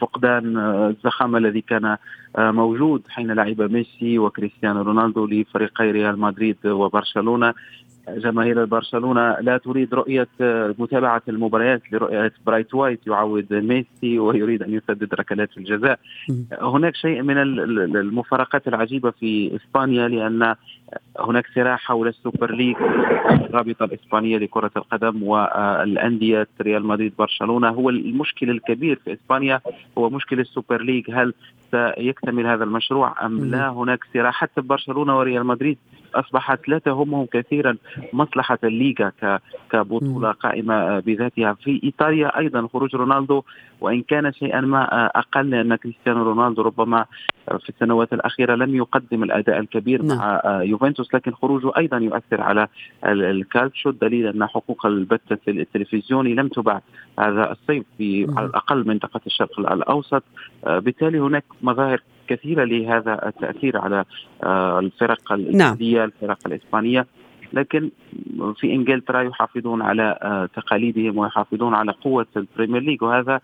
فقدان 0.00 0.58
الزخم 0.58 1.36
الذي 1.36 1.60
كان 1.60 1.96
موجود 2.38 3.02
حين 3.08 3.32
لعب 3.32 3.60
ميسي 3.62 4.18
وكريستيانو 4.18 4.82
رونالدو 4.82 5.26
لفريقي 5.26 5.90
ريال 5.90 6.20
مدريد 6.20 6.56
وبرشلونة. 6.66 7.54
جماهير 8.08 8.64
برشلونة 8.64 9.36
لا 9.40 9.56
تريد 9.56 9.94
رؤية 9.94 10.28
متابعة 10.78 11.22
المباريات 11.28 11.82
لرؤية 11.92 12.32
برايثويت 12.46 13.06
يعوض 13.06 13.52
ميسي 13.52 14.18
ويريد 14.18 14.62
أن 14.62 14.74
يسدد 14.74 15.14
ركلات 15.14 15.58
الجزاء. 15.58 15.98
هناك 16.60 16.96
شيء 16.96 17.22
من 17.22 17.38
المفارقات 17.96 18.68
العجيبة 18.68 19.10
في 19.10 19.56
إسبانيا 19.56 20.08
لأن 20.08 20.54
هناك 21.20 21.46
صراع 21.54 21.76
حول 21.76 22.08
السوبر 22.08 22.54
ليج 22.54 22.76
الرابطة 23.30 23.84
الإسبانية 23.84 24.38
لكرة 24.38 24.70
القدم 24.76 25.22
والأندية 25.22 26.48
ريال 26.62 26.86
مدريد 26.86 27.12
برشلونة. 27.18 27.68
هو 27.68 27.90
المشكل 27.90 28.50
الكبير 28.50 29.00
في 29.04 29.12
إسبانيا 29.12 29.60
هو 29.98 30.10
مشكل 30.10 30.40
السوبر 30.40 30.82
ليج 30.82 31.10
هل 31.10 31.34
سيكتمل 32.28 32.46
هذا 32.46 32.64
المشروع 32.64 33.26
أم 33.26 33.50
لا؟ 33.50 33.68
هناك 33.68 33.98
صراع 34.14 34.30
حتى 34.30 34.60
برشلونة 34.60 35.18
وريال 35.18 35.46
مدريد 35.46 35.78
أصبحت 36.14 36.68
لا 36.68 36.78
تهمهم 36.78 37.26
كثيرا 37.26 37.76
مصلحة 38.12 38.58
الليغا 38.64 39.12
كبطولة 39.70 40.32
قائمة 40.32 41.00
بذاتها. 41.00 41.52
في 41.52 41.80
إيطاليا 41.84 42.38
أيضا 42.38 42.68
خروج 42.72 42.96
رونالدو 42.96 43.42
وإن 43.80 44.02
كان 44.02 44.32
شيئا 44.32 44.60
ما 44.60 45.06
أقل 45.06 45.50
لأن 45.50 45.76
كريستيانو 45.76 46.22
رونالدو 46.22 46.62
ربما 46.62 47.04
في 47.60 47.68
السنوات 47.68 48.12
الأخيرة 48.12 48.54
لم 48.54 48.74
يقدم 48.74 49.22
الأداء 49.22 49.58
الكبير 49.58 50.02
نعم. 50.02 50.18
مع 50.18 50.42
يوفنتوس 50.62 51.14
لكن 51.14 51.32
خروجه 51.32 51.72
أيضا 51.76 51.96
يؤثر 51.96 52.40
على 52.40 52.68
الكالتشو. 53.04 53.90
الدليل 53.90 54.26
أن 54.26 54.46
حقوق 54.46 54.86
البث 54.86 55.48
التلفزيوني 55.48 56.34
لم 56.34 56.48
تباع 56.48 56.82
هذا 57.18 57.52
الصيف 57.52 57.84
في 57.98 58.26
على 58.36 58.46
الأقل 58.46 58.88
منطقة 58.88 59.20
الشرق 59.26 59.60
الأوسط. 59.60 60.22
بالتالي 60.66 61.18
هناك 61.18 61.44
مظاهر 61.62 62.02
كثيرة 62.28 62.64
لهذا 62.64 63.28
التأثير 63.28 63.78
على 63.78 64.04
آه، 64.42 64.78
الفرق 64.78 65.32
الإنجليزية 65.32 65.98
نعم. 65.98 66.08
الفرق 66.08 66.38
الإسبانية 66.46 67.06
لكن 67.52 67.90
في 68.56 68.74
إنجلترا 68.74 69.22
يحافظون 69.22 69.82
على 69.82 70.18
آه، 70.22 70.48
تقاليدهم 70.56 71.18
ويحافظون 71.18 71.74
على 71.74 71.92
قوة 71.92 72.26
البريمير 72.36 72.82
ليج 72.82 73.02
وهذا 73.02 73.40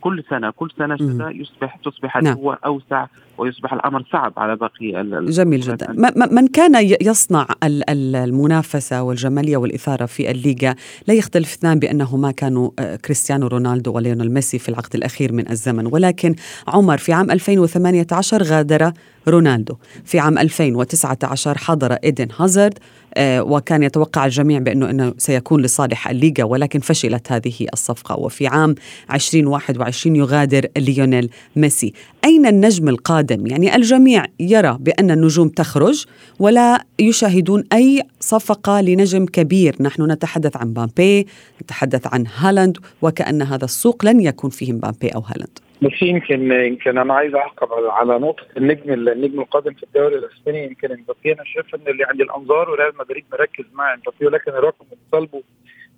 كل 0.00 0.24
سنة 0.30 0.50
كل 0.50 0.70
سنة 0.78 0.96
يصبح 1.30 1.76
تصبح 1.84 2.16
نعم. 2.16 2.32
القوه 2.32 2.58
أوسع 2.66 3.06
ويصبح 3.38 3.72
الأمر 3.72 4.04
صعب 4.12 4.32
على 4.36 4.56
باقي 4.56 4.92
جميل 5.30 5.60
جدا. 5.60 5.92
من 6.30 6.48
كان 6.48 6.96
يصنع 7.00 7.46
المنافسة 7.64 9.02
والجمالية 9.02 9.56
والإثارة 9.56 10.06
في 10.06 10.30
الليغا 10.30 10.74
لا 11.06 11.14
يختلف 11.14 11.52
اثنان 11.52 11.78
بانه 11.78 12.16
ما 12.16 12.30
كانوا 12.30 12.70
آه، 12.78 12.96
كريستيانو 12.96 13.46
رونالدو 13.46 13.92
وليونيل 13.92 14.32
ميسي 14.32 14.58
في 14.58 14.68
العقد 14.68 14.94
الأخير 14.94 15.32
من 15.32 15.50
الزمن 15.50 15.86
ولكن 15.86 16.34
عمر 16.68 16.98
في 16.98 17.12
عام 17.12 17.30
2018 17.30 18.42
غادر 18.42 18.92
رونالدو. 19.28 19.74
في 20.04 20.18
عام 20.18 20.38
2019 20.38 21.58
حضر 21.58 21.92
إيدن 21.92 22.28
هازارد 22.38 22.78
آه، 23.18 23.42
وكان 23.42 23.82
يتوقع 23.82 24.24
الجميع 24.24 24.58
بأنه 24.58 24.90
أنه 24.90 25.14
سيكون 25.18 25.62
لصالح 25.62 26.08
الليغا 26.08 26.44
ولكن 26.44 26.80
فشلت 26.80 27.32
هذه 27.32 27.66
الصفقة. 27.72 28.16
وفي 28.18 28.46
عام 28.46 28.74
2021 29.12 30.16
يغادر 30.16 30.66
ليونيل 30.76 31.30
ميسي. 31.56 31.92
أين 32.24 32.46
النجم 32.46 32.88
القادم؟ 32.88 33.46
يعني 33.46 33.76
الجميع 33.76 34.24
يرى 34.40 34.76
بأن 34.80 35.10
النجوم 35.10 35.48
تخرج 35.48 36.04
ولا 36.38 36.84
يشاهدون 36.98 37.64
أي 37.72 38.02
صفقة 38.20 38.80
لنجم 38.80 39.26
كبير. 39.26 39.76
نحن 39.80 40.10
نتحدث 40.10 40.56
عن 40.56 40.72
مبابي 40.72 41.26
نتحدث 41.62 42.06
عن 42.06 42.24
هالاند 42.36 42.78
وكأن 43.02 43.42
هذا 43.42 43.64
السوق 43.64 44.04
لن 44.04 44.20
يكون 44.20 44.50
فيه 44.50 44.72
مبابي 44.72 45.08
أو 45.08 45.20
هالاند. 45.20 45.65
بس 45.82 46.02
يمكن 46.02 46.52
يمكن 46.52 46.98
أنا 46.98 47.14
عايز 47.14 47.34
أعقب 47.34 47.68
على 47.72 48.18
نقطة 48.18 48.46
النجم 48.56 48.92
النجم 48.92 49.40
القادم 49.40 49.72
في 49.72 49.82
الدوري 49.82 50.14
الأسباني. 50.16 50.64
يمكن 50.64 50.92
إمبابي 50.92 51.32
أنا 51.32 51.44
شايف 51.44 51.74
إن 51.74 51.80
اللي 51.88 52.04
عند 52.04 52.20
الأنظار 52.20 52.70
وريال 52.70 52.92
مدريد 52.98 53.24
مركز 53.32 53.64
مع 53.72 53.94
إمبابي 53.94 54.26
ولكن 54.26 54.50
الرقم 54.50 54.84
اللي 54.84 55.02
طالبه 55.12 55.42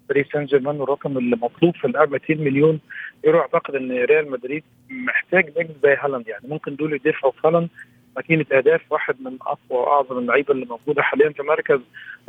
باريس 0.08 0.26
سان 0.32 0.44
جيرمان 0.44 0.80
والرقم 0.80 1.18
اللي 1.18 1.36
مطلوب 1.36 1.76
في 1.76 1.84
اللعب 1.84 2.10
200 2.12 2.34
مليون 2.34 2.80
يورو 3.24 3.38
أعتقد 3.40 3.74
إن 3.74 3.92
ريال 4.04 4.30
مدريد 4.30 4.64
محتاج 4.90 5.58
نجم 5.58 5.74
زي 5.82 5.96
هالاند. 6.00 6.28
يعني 6.28 6.48
ممكن 6.48 6.76
دول 6.76 6.92
يدفعوا 6.92 7.32
في 7.32 7.48
هالاند 7.48 7.68
ماكينة 8.16 8.44
أهداف 8.52 8.80
واحد 8.90 9.14
من 9.20 9.36
أقوى 9.42 9.80
وأعظم 9.80 10.18
اللعيبة 10.18 10.54
اللي 10.54 10.66
موجودة 10.66 11.02
حاليا 11.02 11.28
في 11.30 11.42
مركز 11.42 11.80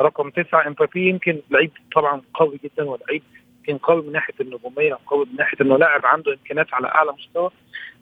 رقم 0.01 0.29
تسعة. 0.29 0.67
إمبابي 0.67 1.09
يمكن 1.09 1.39
لعيب 1.51 1.71
طبعا 1.95 2.21
قوي 2.33 2.59
جدا 2.63 2.83
ولعيب 2.89 3.21
يمكن 3.59 3.77
قوي 3.77 4.01
من 4.01 4.11
ناحية 4.11 4.33
النجومية 4.41 4.97
قوي 5.07 5.25
من 5.25 5.35
ناحية 5.35 5.57
إنه 5.61 5.77
لاعب 5.77 6.05
عنده 6.05 6.33
إمكانيات 6.33 6.73
على 6.73 6.87
أعلى 6.87 7.11
مستوى 7.11 7.51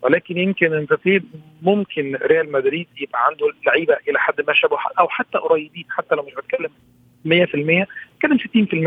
ولكن 0.02 0.38
يمكن 0.38 0.74
امبابي 0.74 1.24
ممكن 1.62 2.16
ريال 2.22 2.52
مدريد 2.52 2.88
يبقى 3.02 3.26
عنده 3.26 3.48
لعيبة 3.66 3.98
إلى 4.10 4.20
حد 4.20 4.42
ما 4.48 4.54
شبه 4.54 4.78
أو 5.00 5.08
حتى 5.10 5.38
قريبين 5.38 5.86
حتى 5.90 6.16
لو 6.16 6.24
مش 6.24 6.34
بتكلم 6.34 6.70
100% 7.26 7.86
بتكلم 8.16 8.38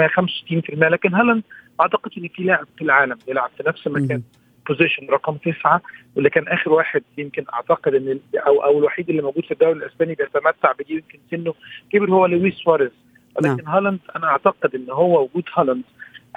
60% 0.09 0.11
65% 0.11 0.85
لكن 0.85 1.15
هالاند 1.15 1.43
أعتقد 1.81 2.11
إن 2.19 2.29
في 2.29 2.43
لاعب 2.43 2.67
في 2.79 2.85
العالم 2.85 3.19
بيلعب 3.27 3.51
في 3.57 3.63
نفس 3.67 3.87
المكان 3.87 4.23
position 4.69 5.07
رقم 5.07 5.37
تسعة 5.37 5.81
واللي 6.15 6.31
كان 6.31 6.49
آخر 6.49 6.73
واحد 6.73 7.03
يمكن 7.19 7.45
أعتقد 7.55 7.95
إن 7.95 8.21
أو 8.35 8.65
أو 8.65 8.79
الوحيد 8.79 9.11
اللي 9.11 9.23
موجود 9.23 9.45
في 9.45 9.51
الدوري 9.51 9.73
الإسباني 9.73 10.15
بيتمتع 10.15 10.73
بدي 10.73 10.95
يمكن 10.95 11.19
سنه 11.31 11.55
كبر 11.93 12.11
هو 12.11 12.27
لويس 12.27 12.55
سواريز 12.55 12.91
ولكن 13.37 13.65
نعم. 13.65 13.75
هالاند 13.75 13.99
أنا 14.17 14.27
أعتقد 14.27 14.75
إن 14.75 14.91
هو 14.91 15.23
وجود 15.23 15.45
هالاند 15.55 15.83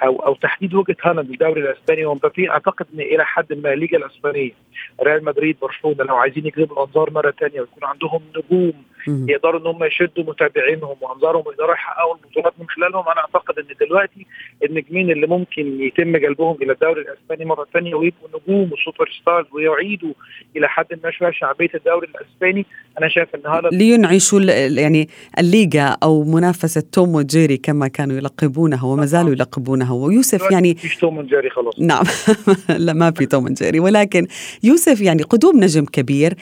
أو 0.02 0.16
أو 0.16 0.34
تحديد 0.34 0.74
وجهه 0.74 0.96
هالاند 1.02 1.30
الدوري 1.30 1.60
الأسباني. 1.60 2.04
ومبابي 2.04 2.50
أعتقد 2.50 2.86
ان 2.94 3.00
إلى 3.00 3.24
حد 3.24 3.52
ما 3.52 3.72
الليجا 3.72 3.98
الأسبانية. 3.98 4.52
ريال 5.02 5.24
مدريد 5.24 5.56
برشلونة 5.62 6.04
لو 6.04 6.16
عايزين 6.16 6.46
يجذبوا 6.46 6.76
الأنظار 6.76 7.10
مرة 7.10 7.30
ثانية 7.30 7.60
ويكون 7.60 7.84
عندهم 7.84 8.22
نجوم 8.36 8.72
يقدروا 9.08 9.60
إن 9.60 9.66
هم 9.66 9.84
يشدوا 9.84 10.24
متابعينهم 10.24 10.96
وأنظارهم 11.00 11.42
ويقدروا 11.46 11.72
يحققوا 11.72 12.14
البطولات 12.14 12.52
من 12.58 12.66
خلالهم 12.68 13.08
أنا 13.08 13.20
أعتقد 13.20 13.58
إن 13.58 13.86
دلوقتي 13.86 14.26
النجمين 14.64 15.10
اللي 15.10 15.26
ممكن 15.26 15.80
يتم 15.80 16.16
جلبهم 16.16 16.56
إلى 16.62 16.72
الدوري 16.72 17.00
الأسباني 17.00 17.44
مرة 17.44 17.66
ثانية 17.72 17.94
ويبقوا 17.94 18.28
نجوم 18.28 18.72
و 18.72 18.78
super 18.78 19.10
stars 19.20 19.46
ويعيدوا 19.52 20.12
إلى 20.56 20.68
حد 20.68 20.86
ما 21.04 21.10
شوية 21.10 21.30
شعبية 21.30 21.70
الدوري 21.74 22.08
الأسباني 22.08 22.66
أنا 22.98 23.08
شايف 23.08 23.28
إن 23.34 23.46
هذا 23.46 23.68
لينعشوا 23.72 24.40
يعني 24.78 25.08
الليغا 25.38 25.96
أو 26.02 26.24
منافسة 26.24 26.82
توم 26.92 27.14
وجيري 27.14 27.56
كما 27.56 27.88
كانوا 27.88 28.16
يلقبونها 28.16 28.84
وما 28.84 29.06
زالوا 29.06 29.32
يلقبونها. 29.32 29.92
ويوسف 29.92 30.50
يعني 30.50 30.70
مفيش 30.70 30.96
توم 30.96 31.18
وجيري 31.18 31.50
خلاص. 31.50 31.80
نعم. 31.80 32.04
لا 32.86 32.92
ما 32.92 33.10
في 33.10 33.26
توم 33.26 33.44
وجيري. 33.44 33.80
ولكن 33.80 34.26
يوسف 34.62 35.00
يعني 35.00 35.22
قدوم 35.22 35.56
نجم 35.56 35.84
كبير. 35.84 36.34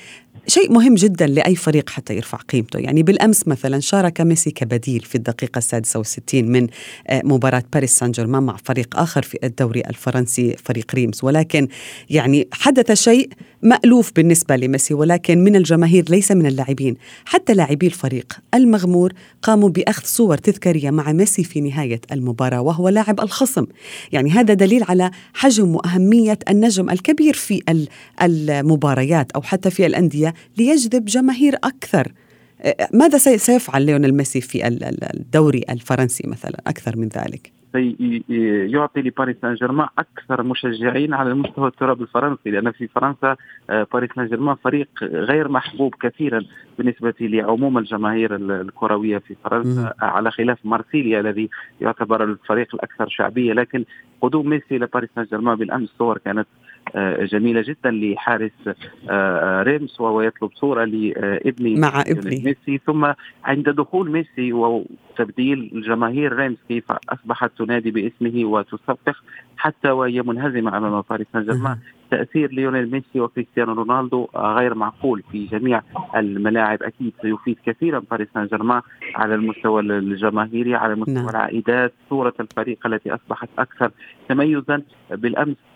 شيء 0.46 0.72
مهم 0.72 0.94
جدا 0.94 1.26
لأي 1.26 1.56
فريق 1.56 1.90
حتى 1.90 2.16
يرفع 2.16 2.38
قيمته. 2.38 2.78
يعني 2.78 3.02
بالأمس 3.02 3.48
مثلا 3.48 3.80
شارك 3.80 4.20
ميسي 4.20 4.50
كبديل 4.50 5.00
في 5.00 5.14
الدقيقة 5.14 5.58
السادسة 5.58 5.98
والستين 5.98 6.52
من 6.52 6.66
آه، 7.06 7.22
مباراة 7.24 7.62
باريس 7.72 7.98
سان 7.98 8.10
جيرمان 8.10 8.42
مع 8.42 8.56
فريق 8.64 8.96
آخر 8.96 9.22
في 9.22 9.38
الدوري 9.44 9.80
الفرنسي 9.80 10.56
فريق 10.64 10.94
ريمز. 10.94 11.20
ولكن 11.22 11.68
يعني 12.10 12.48
حدث 12.52 12.92
شيء 12.92 13.28
مألوف 13.62 14.12
بالنسبة 14.16 14.56
لميسي 14.56 14.94
ولكن 14.94 15.44
من 15.44 15.56
الجماهير 15.56 16.04
ليس 16.08 16.32
من 16.32 16.46
اللاعبين. 16.46 16.96
حتى 17.24 17.54
لاعبي 17.54 17.86
الفريق 17.86 18.38
المغمور 18.54 19.12
قاموا 19.42 19.68
بأخذ 19.68 20.04
صور 20.04 20.36
تذكارية 20.36 20.90
مع 20.90 21.12
ميسي 21.12 21.44
في 21.44 21.60
نهاية 21.60 22.00
المباراة 22.12 22.60
وهو 22.60 22.88
لاعب 22.88 23.20
الخصم. 23.20 23.66
يعني 24.12 24.30
هذا 24.30 24.54
دليل 24.54 24.84
على 24.88 25.10
حجم 25.34 25.76
وأهمية 25.76 26.38
النجم 26.50 26.90
الكبير 26.90 27.34
في 27.34 27.62
المباريات 28.22 29.32
أو 29.32 29.42
حتى 29.42 29.70
في 29.70 29.86
الأندية 29.86 30.31
ليجذب 30.58 31.04
جماهير 31.04 31.54
أكثر. 31.54 32.12
ماذا 32.92 33.18
سيفعل 33.18 33.86
ليونيل 33.86 34.14
ميسي 34.14 34.40
في 34.40 34.66
الدوري 35.14 35.64
الفرنسي 35.70 36.28
مثلا 36.28 36.60
أكثر 36.66 36.96
من 36.96 37.08
ذلك؟ 37.08 37.52
يعطي 37.74 39.00
لباريس 39.00 39.36
سان 39.42 39.54
جيرمان 39.54 39.88
أكثر 39.98 40.42
مشجعين 40.42 41.14
على 41.14 41.30
المستوى 41.30 41.68
التراب 41.68 42.02
الفرنسي 42.02 42.50
لأن 42.50 42.72
في 42.72 42.86
فرنسا 42.88 43.36
آه، 43.70 43.86
باريس 43.92 44.10
سان 44.16 44.26
جيرمان 44.26 44.56
فريق 44.64 44.88
غير 45.02 45.48
محبوب 45.48 45.94
كثيرا 45.94 46.44
بالنسبة 46.78 47.14
لعموم 47.20 47.78
الجماهير 47.78 48.36
الكروية 48.36 49.18
في 49.18 49.36
فرنسا 49.44 49.94
على 50.00 50.30
خلاف 50.30 50.58
مارسيليا 50.64 51.20
الذي 51.20 51.48
يعتبر 51.80 52.24
الفريق 52.24 52.74
الأكثر 52.74 53.08
شعبية. 53.08 53.52
لكن 53.52 53.84
قدوم 54.20 54.48
ميسي 54.48 54.78
لباريس 54.78 55.10
سان 55.14 55.24
جيرمان 55.24 55.58
بالأمس 55.58 55.88
صور 55.98 56.18
كانت 56.18 56.46
جميلة 57.20 57.60
جدا 57.60 57.90
لحارس 57.90 58.50
ريمس 59.62 60.00
وهو 60.00 60.22
يطلب 60.22 60.50
صورة 60.54 60.84
لابني 60.84 61.76
مع 61.76 62.00
ابني. 62.00 62.42
ميسي. 62.44 62.80
ثم 62.86 63.12
عند 63.44 63.68
دخول 63.68 64.10
ميسي 64.10 64.52
وتبديل 64.52 65.70
الجماهير 65.74 66.36
ريمس 66.36 66.58
كيف 66.68 66.92
أصبحت 67.08 67.50
تنادي 67.58 67.90
باسمه 67.90 68.44
وتصفق 68.44 69.16
حتى 69.56 69.90
وهي 69.90 70.22
منهزمة 70.22 70.76
امام 70.76 71.02
باريس 71.10 71.26
سان 71.32 71.44
جيرمان 71.44 71.78
تأثير 72.10 72.52
ليونيل 72.52 72.90
ميسي 72.90 73.20
وكريستيانو 73.20 73.72
رونالدو 73.72 74.28
غير 74.36 74.74
معقول 74.74 75.22
في 75.32 75.46
جميع 75.46 75.82
الملاعب. 76.16 76.82
أكيد 76.82 77.12
سيفيد 77.22 77.56
كثيرا 77.66 78.02
باريس 78.10 78.28
سان 78.34 78.46
جيرمان 78.46 78.82
على 79.14 79.34
المستوى 79.34 79.80
الجماهيري 79.82 80.74
على 80.74 80.94
مستوى 80.94 81.14
نعم. 81.14 81.28
العائدات 81.28 81.92
صورة 82.10 82.34
الفريق 82.40 82.86
التي 82.86 83.14
أصبحت 83.14 83.48
أكثر 83.58 83.90
تميزا 84.28 84.82
بالأمس. 85.10 85.48
آه، 85.48 85.54
آه، 85.54 85.71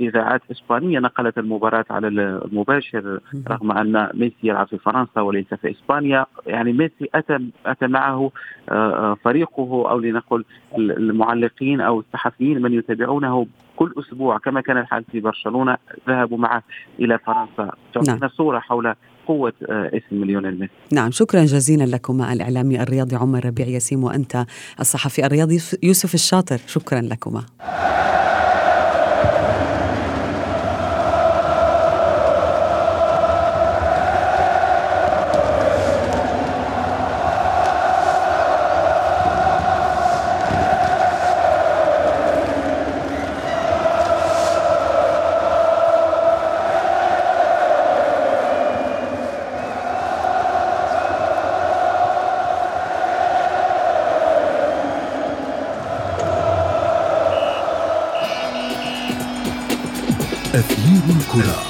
إذاعات 0.00 0.42
إسبانية 0.50 0.98
نقلت 0.98 1.38
المباراة 1.38 1.84
على 1.90 2.08
المباشر 2.08 3.20
رغم 3.48 3.72
أن 3.72 4.10
ميسي 4.14 4.36
يلعب 4.42 4.66
في 4.66 4.78
فرنسا 4.78 5.20
وليس 5.20 5.54
في 5.54 5.70
إسبانيا. 5.70 6.26
يعني 6.46 6.72
ميسي 6.72 7.08
أتى 7.14 7.38
أتى 7.66 7.86
معه 7.86 8.30
آه، 8.68 9.16
فريقه 9.24 9.90
أو 9.90 9.98
لنقل 9.98 10.44
المعلقين 10.78 11.80
أو 11.80 12.00
الصحفيين 12.00 12.62
من 12.62 12.72
يتابعونه 12.72 13.46
كل 13.76 13.94
أسبوع 13.98 14.38
كما 14.38 14.60
كان 14.60 14.78
الحال 14.78 15.04
في 15.12 15.20
برشلونة 15.20 15.76
ذهبوا 16.08 16.38
معه 16.38 16.62
إلى 16.98 17.18
فرنسا. 17.18 17.72
تعطينا 17.94 18.18
نعم. 18.18 18.28
صورة 18.28 18.58
حول 18.58 18.94
قوة 19.26 19.52
اسم 19.68 20.24
ليونيل 20.24 20.60
ميسي. 20.60 20.72
نعم 20.92 21.10
شكرا 21.10 21.40
جزيلا 21.40 21.84
لكما 21.84 22.32
الإعلامي 22.32 22.82
الرياضي 22.82 23.16
عمر 23.16 23.46
ربيع 23.46 23.66
ياسين 23.66 24.02
وأنت 24.02 24.44
الصحفي 24.80 25.26
الرياضي 25.26 25.58
يوسف 25.82 26.14
الشاطر 26.14 26.56
شكرا 26.66 27.00
لكما. 27.00 27.42
أثير 60.54 61.16
الكرة. 61.16 61.62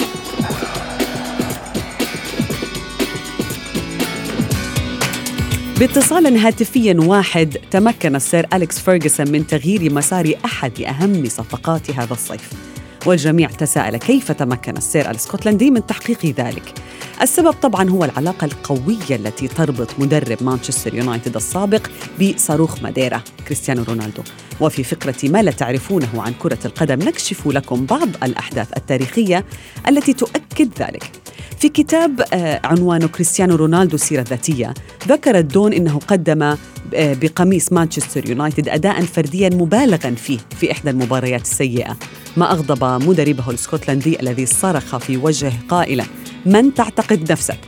باتصال 5.78 6.36
هاتفي 6.36 6.94
واحد 6.94 7.58
تمكن 7.70 8.16
السير 8.16 8.46
أليكس 8.52 8.78
فيرغسون 8.78 9.30
من 9.30 9.46
تغيير 9.46 9.92
مسار 9.92 10.34
أحد 10.44 10.80
أهم 10.80 11.28
صفقات 11.28 11.90
هذا 11.90 12.12
الصيف. 12.12 12.61
والجميع 13.06 13.48
تساءل 13.48 13.96
كيف 13.96 14.32
تمكن 14.32 14.76
السير 14.76 15.10
الاسكتلندي 15.10 15.70
من 15.70 15.86
تحقيق 15.86 16.26
ذلك. 16.26 16.74
السبب 17.22 17.52
طبعا 17.52 17.90
هو 17.90 18.04
العلاقة 18.04 18.44
القوية 18.44 19.16
التي 19.16 19.48
تربط 19.48 19.88
مدرب 19.98 20.42
مانشستر 20.42 20.94
يونايتد 20.94 21.36
السابق 21.36 21.86
بصاروخ 22.20 22.82
ماديرا 22.82 23.22
كريستيانو 23.46 23.82
رونالدو. 23.82 24.22
وفي 24.60 24.84
فقرة 24.84 25.16
ما 25.24 25.42
لا 25.42 25.50
تعرفونه 25.50 26.08
عن 26.14 26.32
كرة 26.38 26.58
القدم 26.64 27.08
نكشف 27.08 27.46
لكم 27.46 27.86
بعض 27.86 28.08
الأحداث 28.22 28.68
التاريخية 28.76 29.44
التي 29.88 30.12
تؤكد 30.12 30.70
ذلك. 30.78 31.10
في 31.58 31.68
كتاب 31.68 32.24
آه، 32.32 32.60
عنوانه 32.64 33.06
كريستيانو 33.06 33.54
رونالدو 33.54 33.96
سيرة 33.96 34.24
ذاتية 34.30 34.74
ذكرت 35.08 35.44
دون 35.44 35.72
أنه 35.72 35.98
قدم 35.98 36.42
آه، 36.42 36.56
بقميص 36.94 37.72
مانشستر 37.72 38.30
يونايتد 38.30 38.68
أداء 38.68 39.00
فرديا 39.02 39.48
مبالغا 39.48 40.10
فيه 40.10 40.38
في 40.60 40.72
إحدى 40.72 40.90
المباريات 40.90 41.42
السيئة. 41.42 41.96
ما 42.36 42.52
أغضب 42.52 43.08
مدربه 43.08 43.50
الاسكتلندي 43.50 44.20
الذي 44.20 44.46
صرخ 44.46 44.96
في 44.96 45.16
وجهه 45.16 45.52
قائلا 45.68 46.04
من 46.46 46.74
تعتقد 46.74 47.32
نفسك؟ 47.32 47.58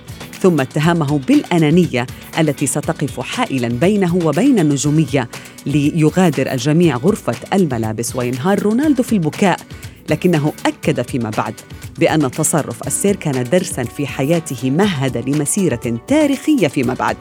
ثم 0.41 0.61
اتهمه 0.61 1.19
بالأنانية 1.19 2.07
التي 2.39 2.67
ستقف 2.67 3.21
حائلا 3.21 3.69
بينه 3.69 4.17
وبين 4.25 4.59
النجومية 4.59 5.29
ليغادر 5.67 6.53
الجميع 6.53 6.97
غرفة 6.97 7.37
الملابس 7.53 8.17
وينهار 8.17 8.63
رونالدو 8.63 9.03
في 9.03 9.13
البكاء 9.13 9.61
لكنه 10.11 10.53
أكد 10.67 11.03
فيما 11.03 11.31
بعد 11.31 11.55
بأن 11.99 12.31
تصرف 12.31 12.87
السير 12.87 13.17
كان 13.17 13.45
درسا 13.45 13.85
في 13.85 14.07
حياته 14.07 14.71
مهد 14.71 15.29
لمسيرة 15.29 16.01
تاريخية 16.09 16.69
فيما 16.69 16.95
بعد. 16.95 17.17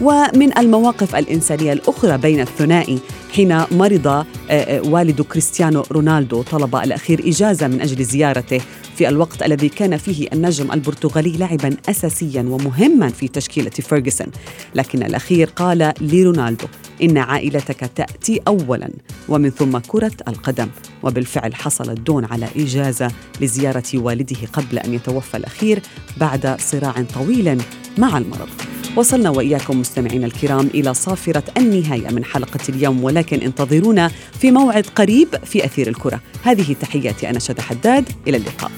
ومن 0.00 0.58
المواقف 0.58 1.16
الإنسانية 1.16 1.72
الأخرى 1.72 2.18
بين 2.18 2.40
الثنائي 2.40 2.98
حين 3.32 3.62
مرض 3.70 4.06
آه، 4.06 4.24
آه، 4.50 4.80
والد 4.80 5.22
كريستيانو 5.22 5.84
رونالدو 5.92 6.42
طلب 6.42 6.76
الأخير 6.76 7.20
إجازة 7.28 7.68
من 7.68 7.80
أجل 7.80 8.04
زيارته. 8.04 8.60
في 9.00 9.08
الوقت 9.08 9.42
الذي 9.42 9.68
كان 9.68 9.96
فيه 9.96 10.28
النجم 10.32 10.72
البرتغالي 10.72 11.30
لاعبا 11.30 11.76
أساسيا 11.88 12.42
ومهما 12.42 13.08
في 13.08 13.28
تشكيلة 13.28 13.70
فيرغسون 13.70 14.26
لكن 14.74 15.02
الأخير 15.02 15.48
قال 15.56 15.92
لرونالدو 16.00 16.66
إن 17.02 17.18
عائلتك 17.18 17.90
تأتي 17.96 18.40
أولا 18.48 18.90
ومن 19.28 19.50
ثم 19.50 19.78
كرة 19.78 20.12
القدم. 20.28 20.68
وبالفعل 21.02 21.54
حصل 21.54 21.90
الدون 21.90 22.24
على 22.24 22.48
إجازة 22.56 23.10
لزيارة 23.40 23.84
والده 23.94 24.36
قبل 24.52 24.78
أن 24.78 24.94
يتوفى 24.94 25.36
الأخير 25.36 25.82
بعد 26.16 26.60
صراع 26.60 27.02
طويل 27.14 27.62
مع 27.98 28.18
المرض. 28.18 28.48
وصلنا 28.96 29.30
وإياكم 29.30 29.80
مستمعينا 29.80 30.26
الكرام 30.26 30.66
إلى 30.74 30.94
صافرة 30.94 31.42
النهاية 31.56 32.08
من 32.10 32.24
حلقة 32.24 32.60
اليوم 32.68 33.04
ولكن 33.04 33.38
انتظرونا 33.40 34.10
في 34.40 34.50
موعد 34.50 34.86
قريب 34.96 35.28
في 35.44 35.64
أثير 35.64 35.88
الكرة. 35.88 36.20
هذه 36.42 36.76
تحياتي 36.80 37.30
أنا 37.30 37.38
شذى 37.38 37.62
حداد. 37.62 38.08
إلى 38.28 38.36
اللقاء. 38.36 38.70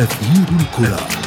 أثير 0.00 0.46
الكرة. 0.60 1.19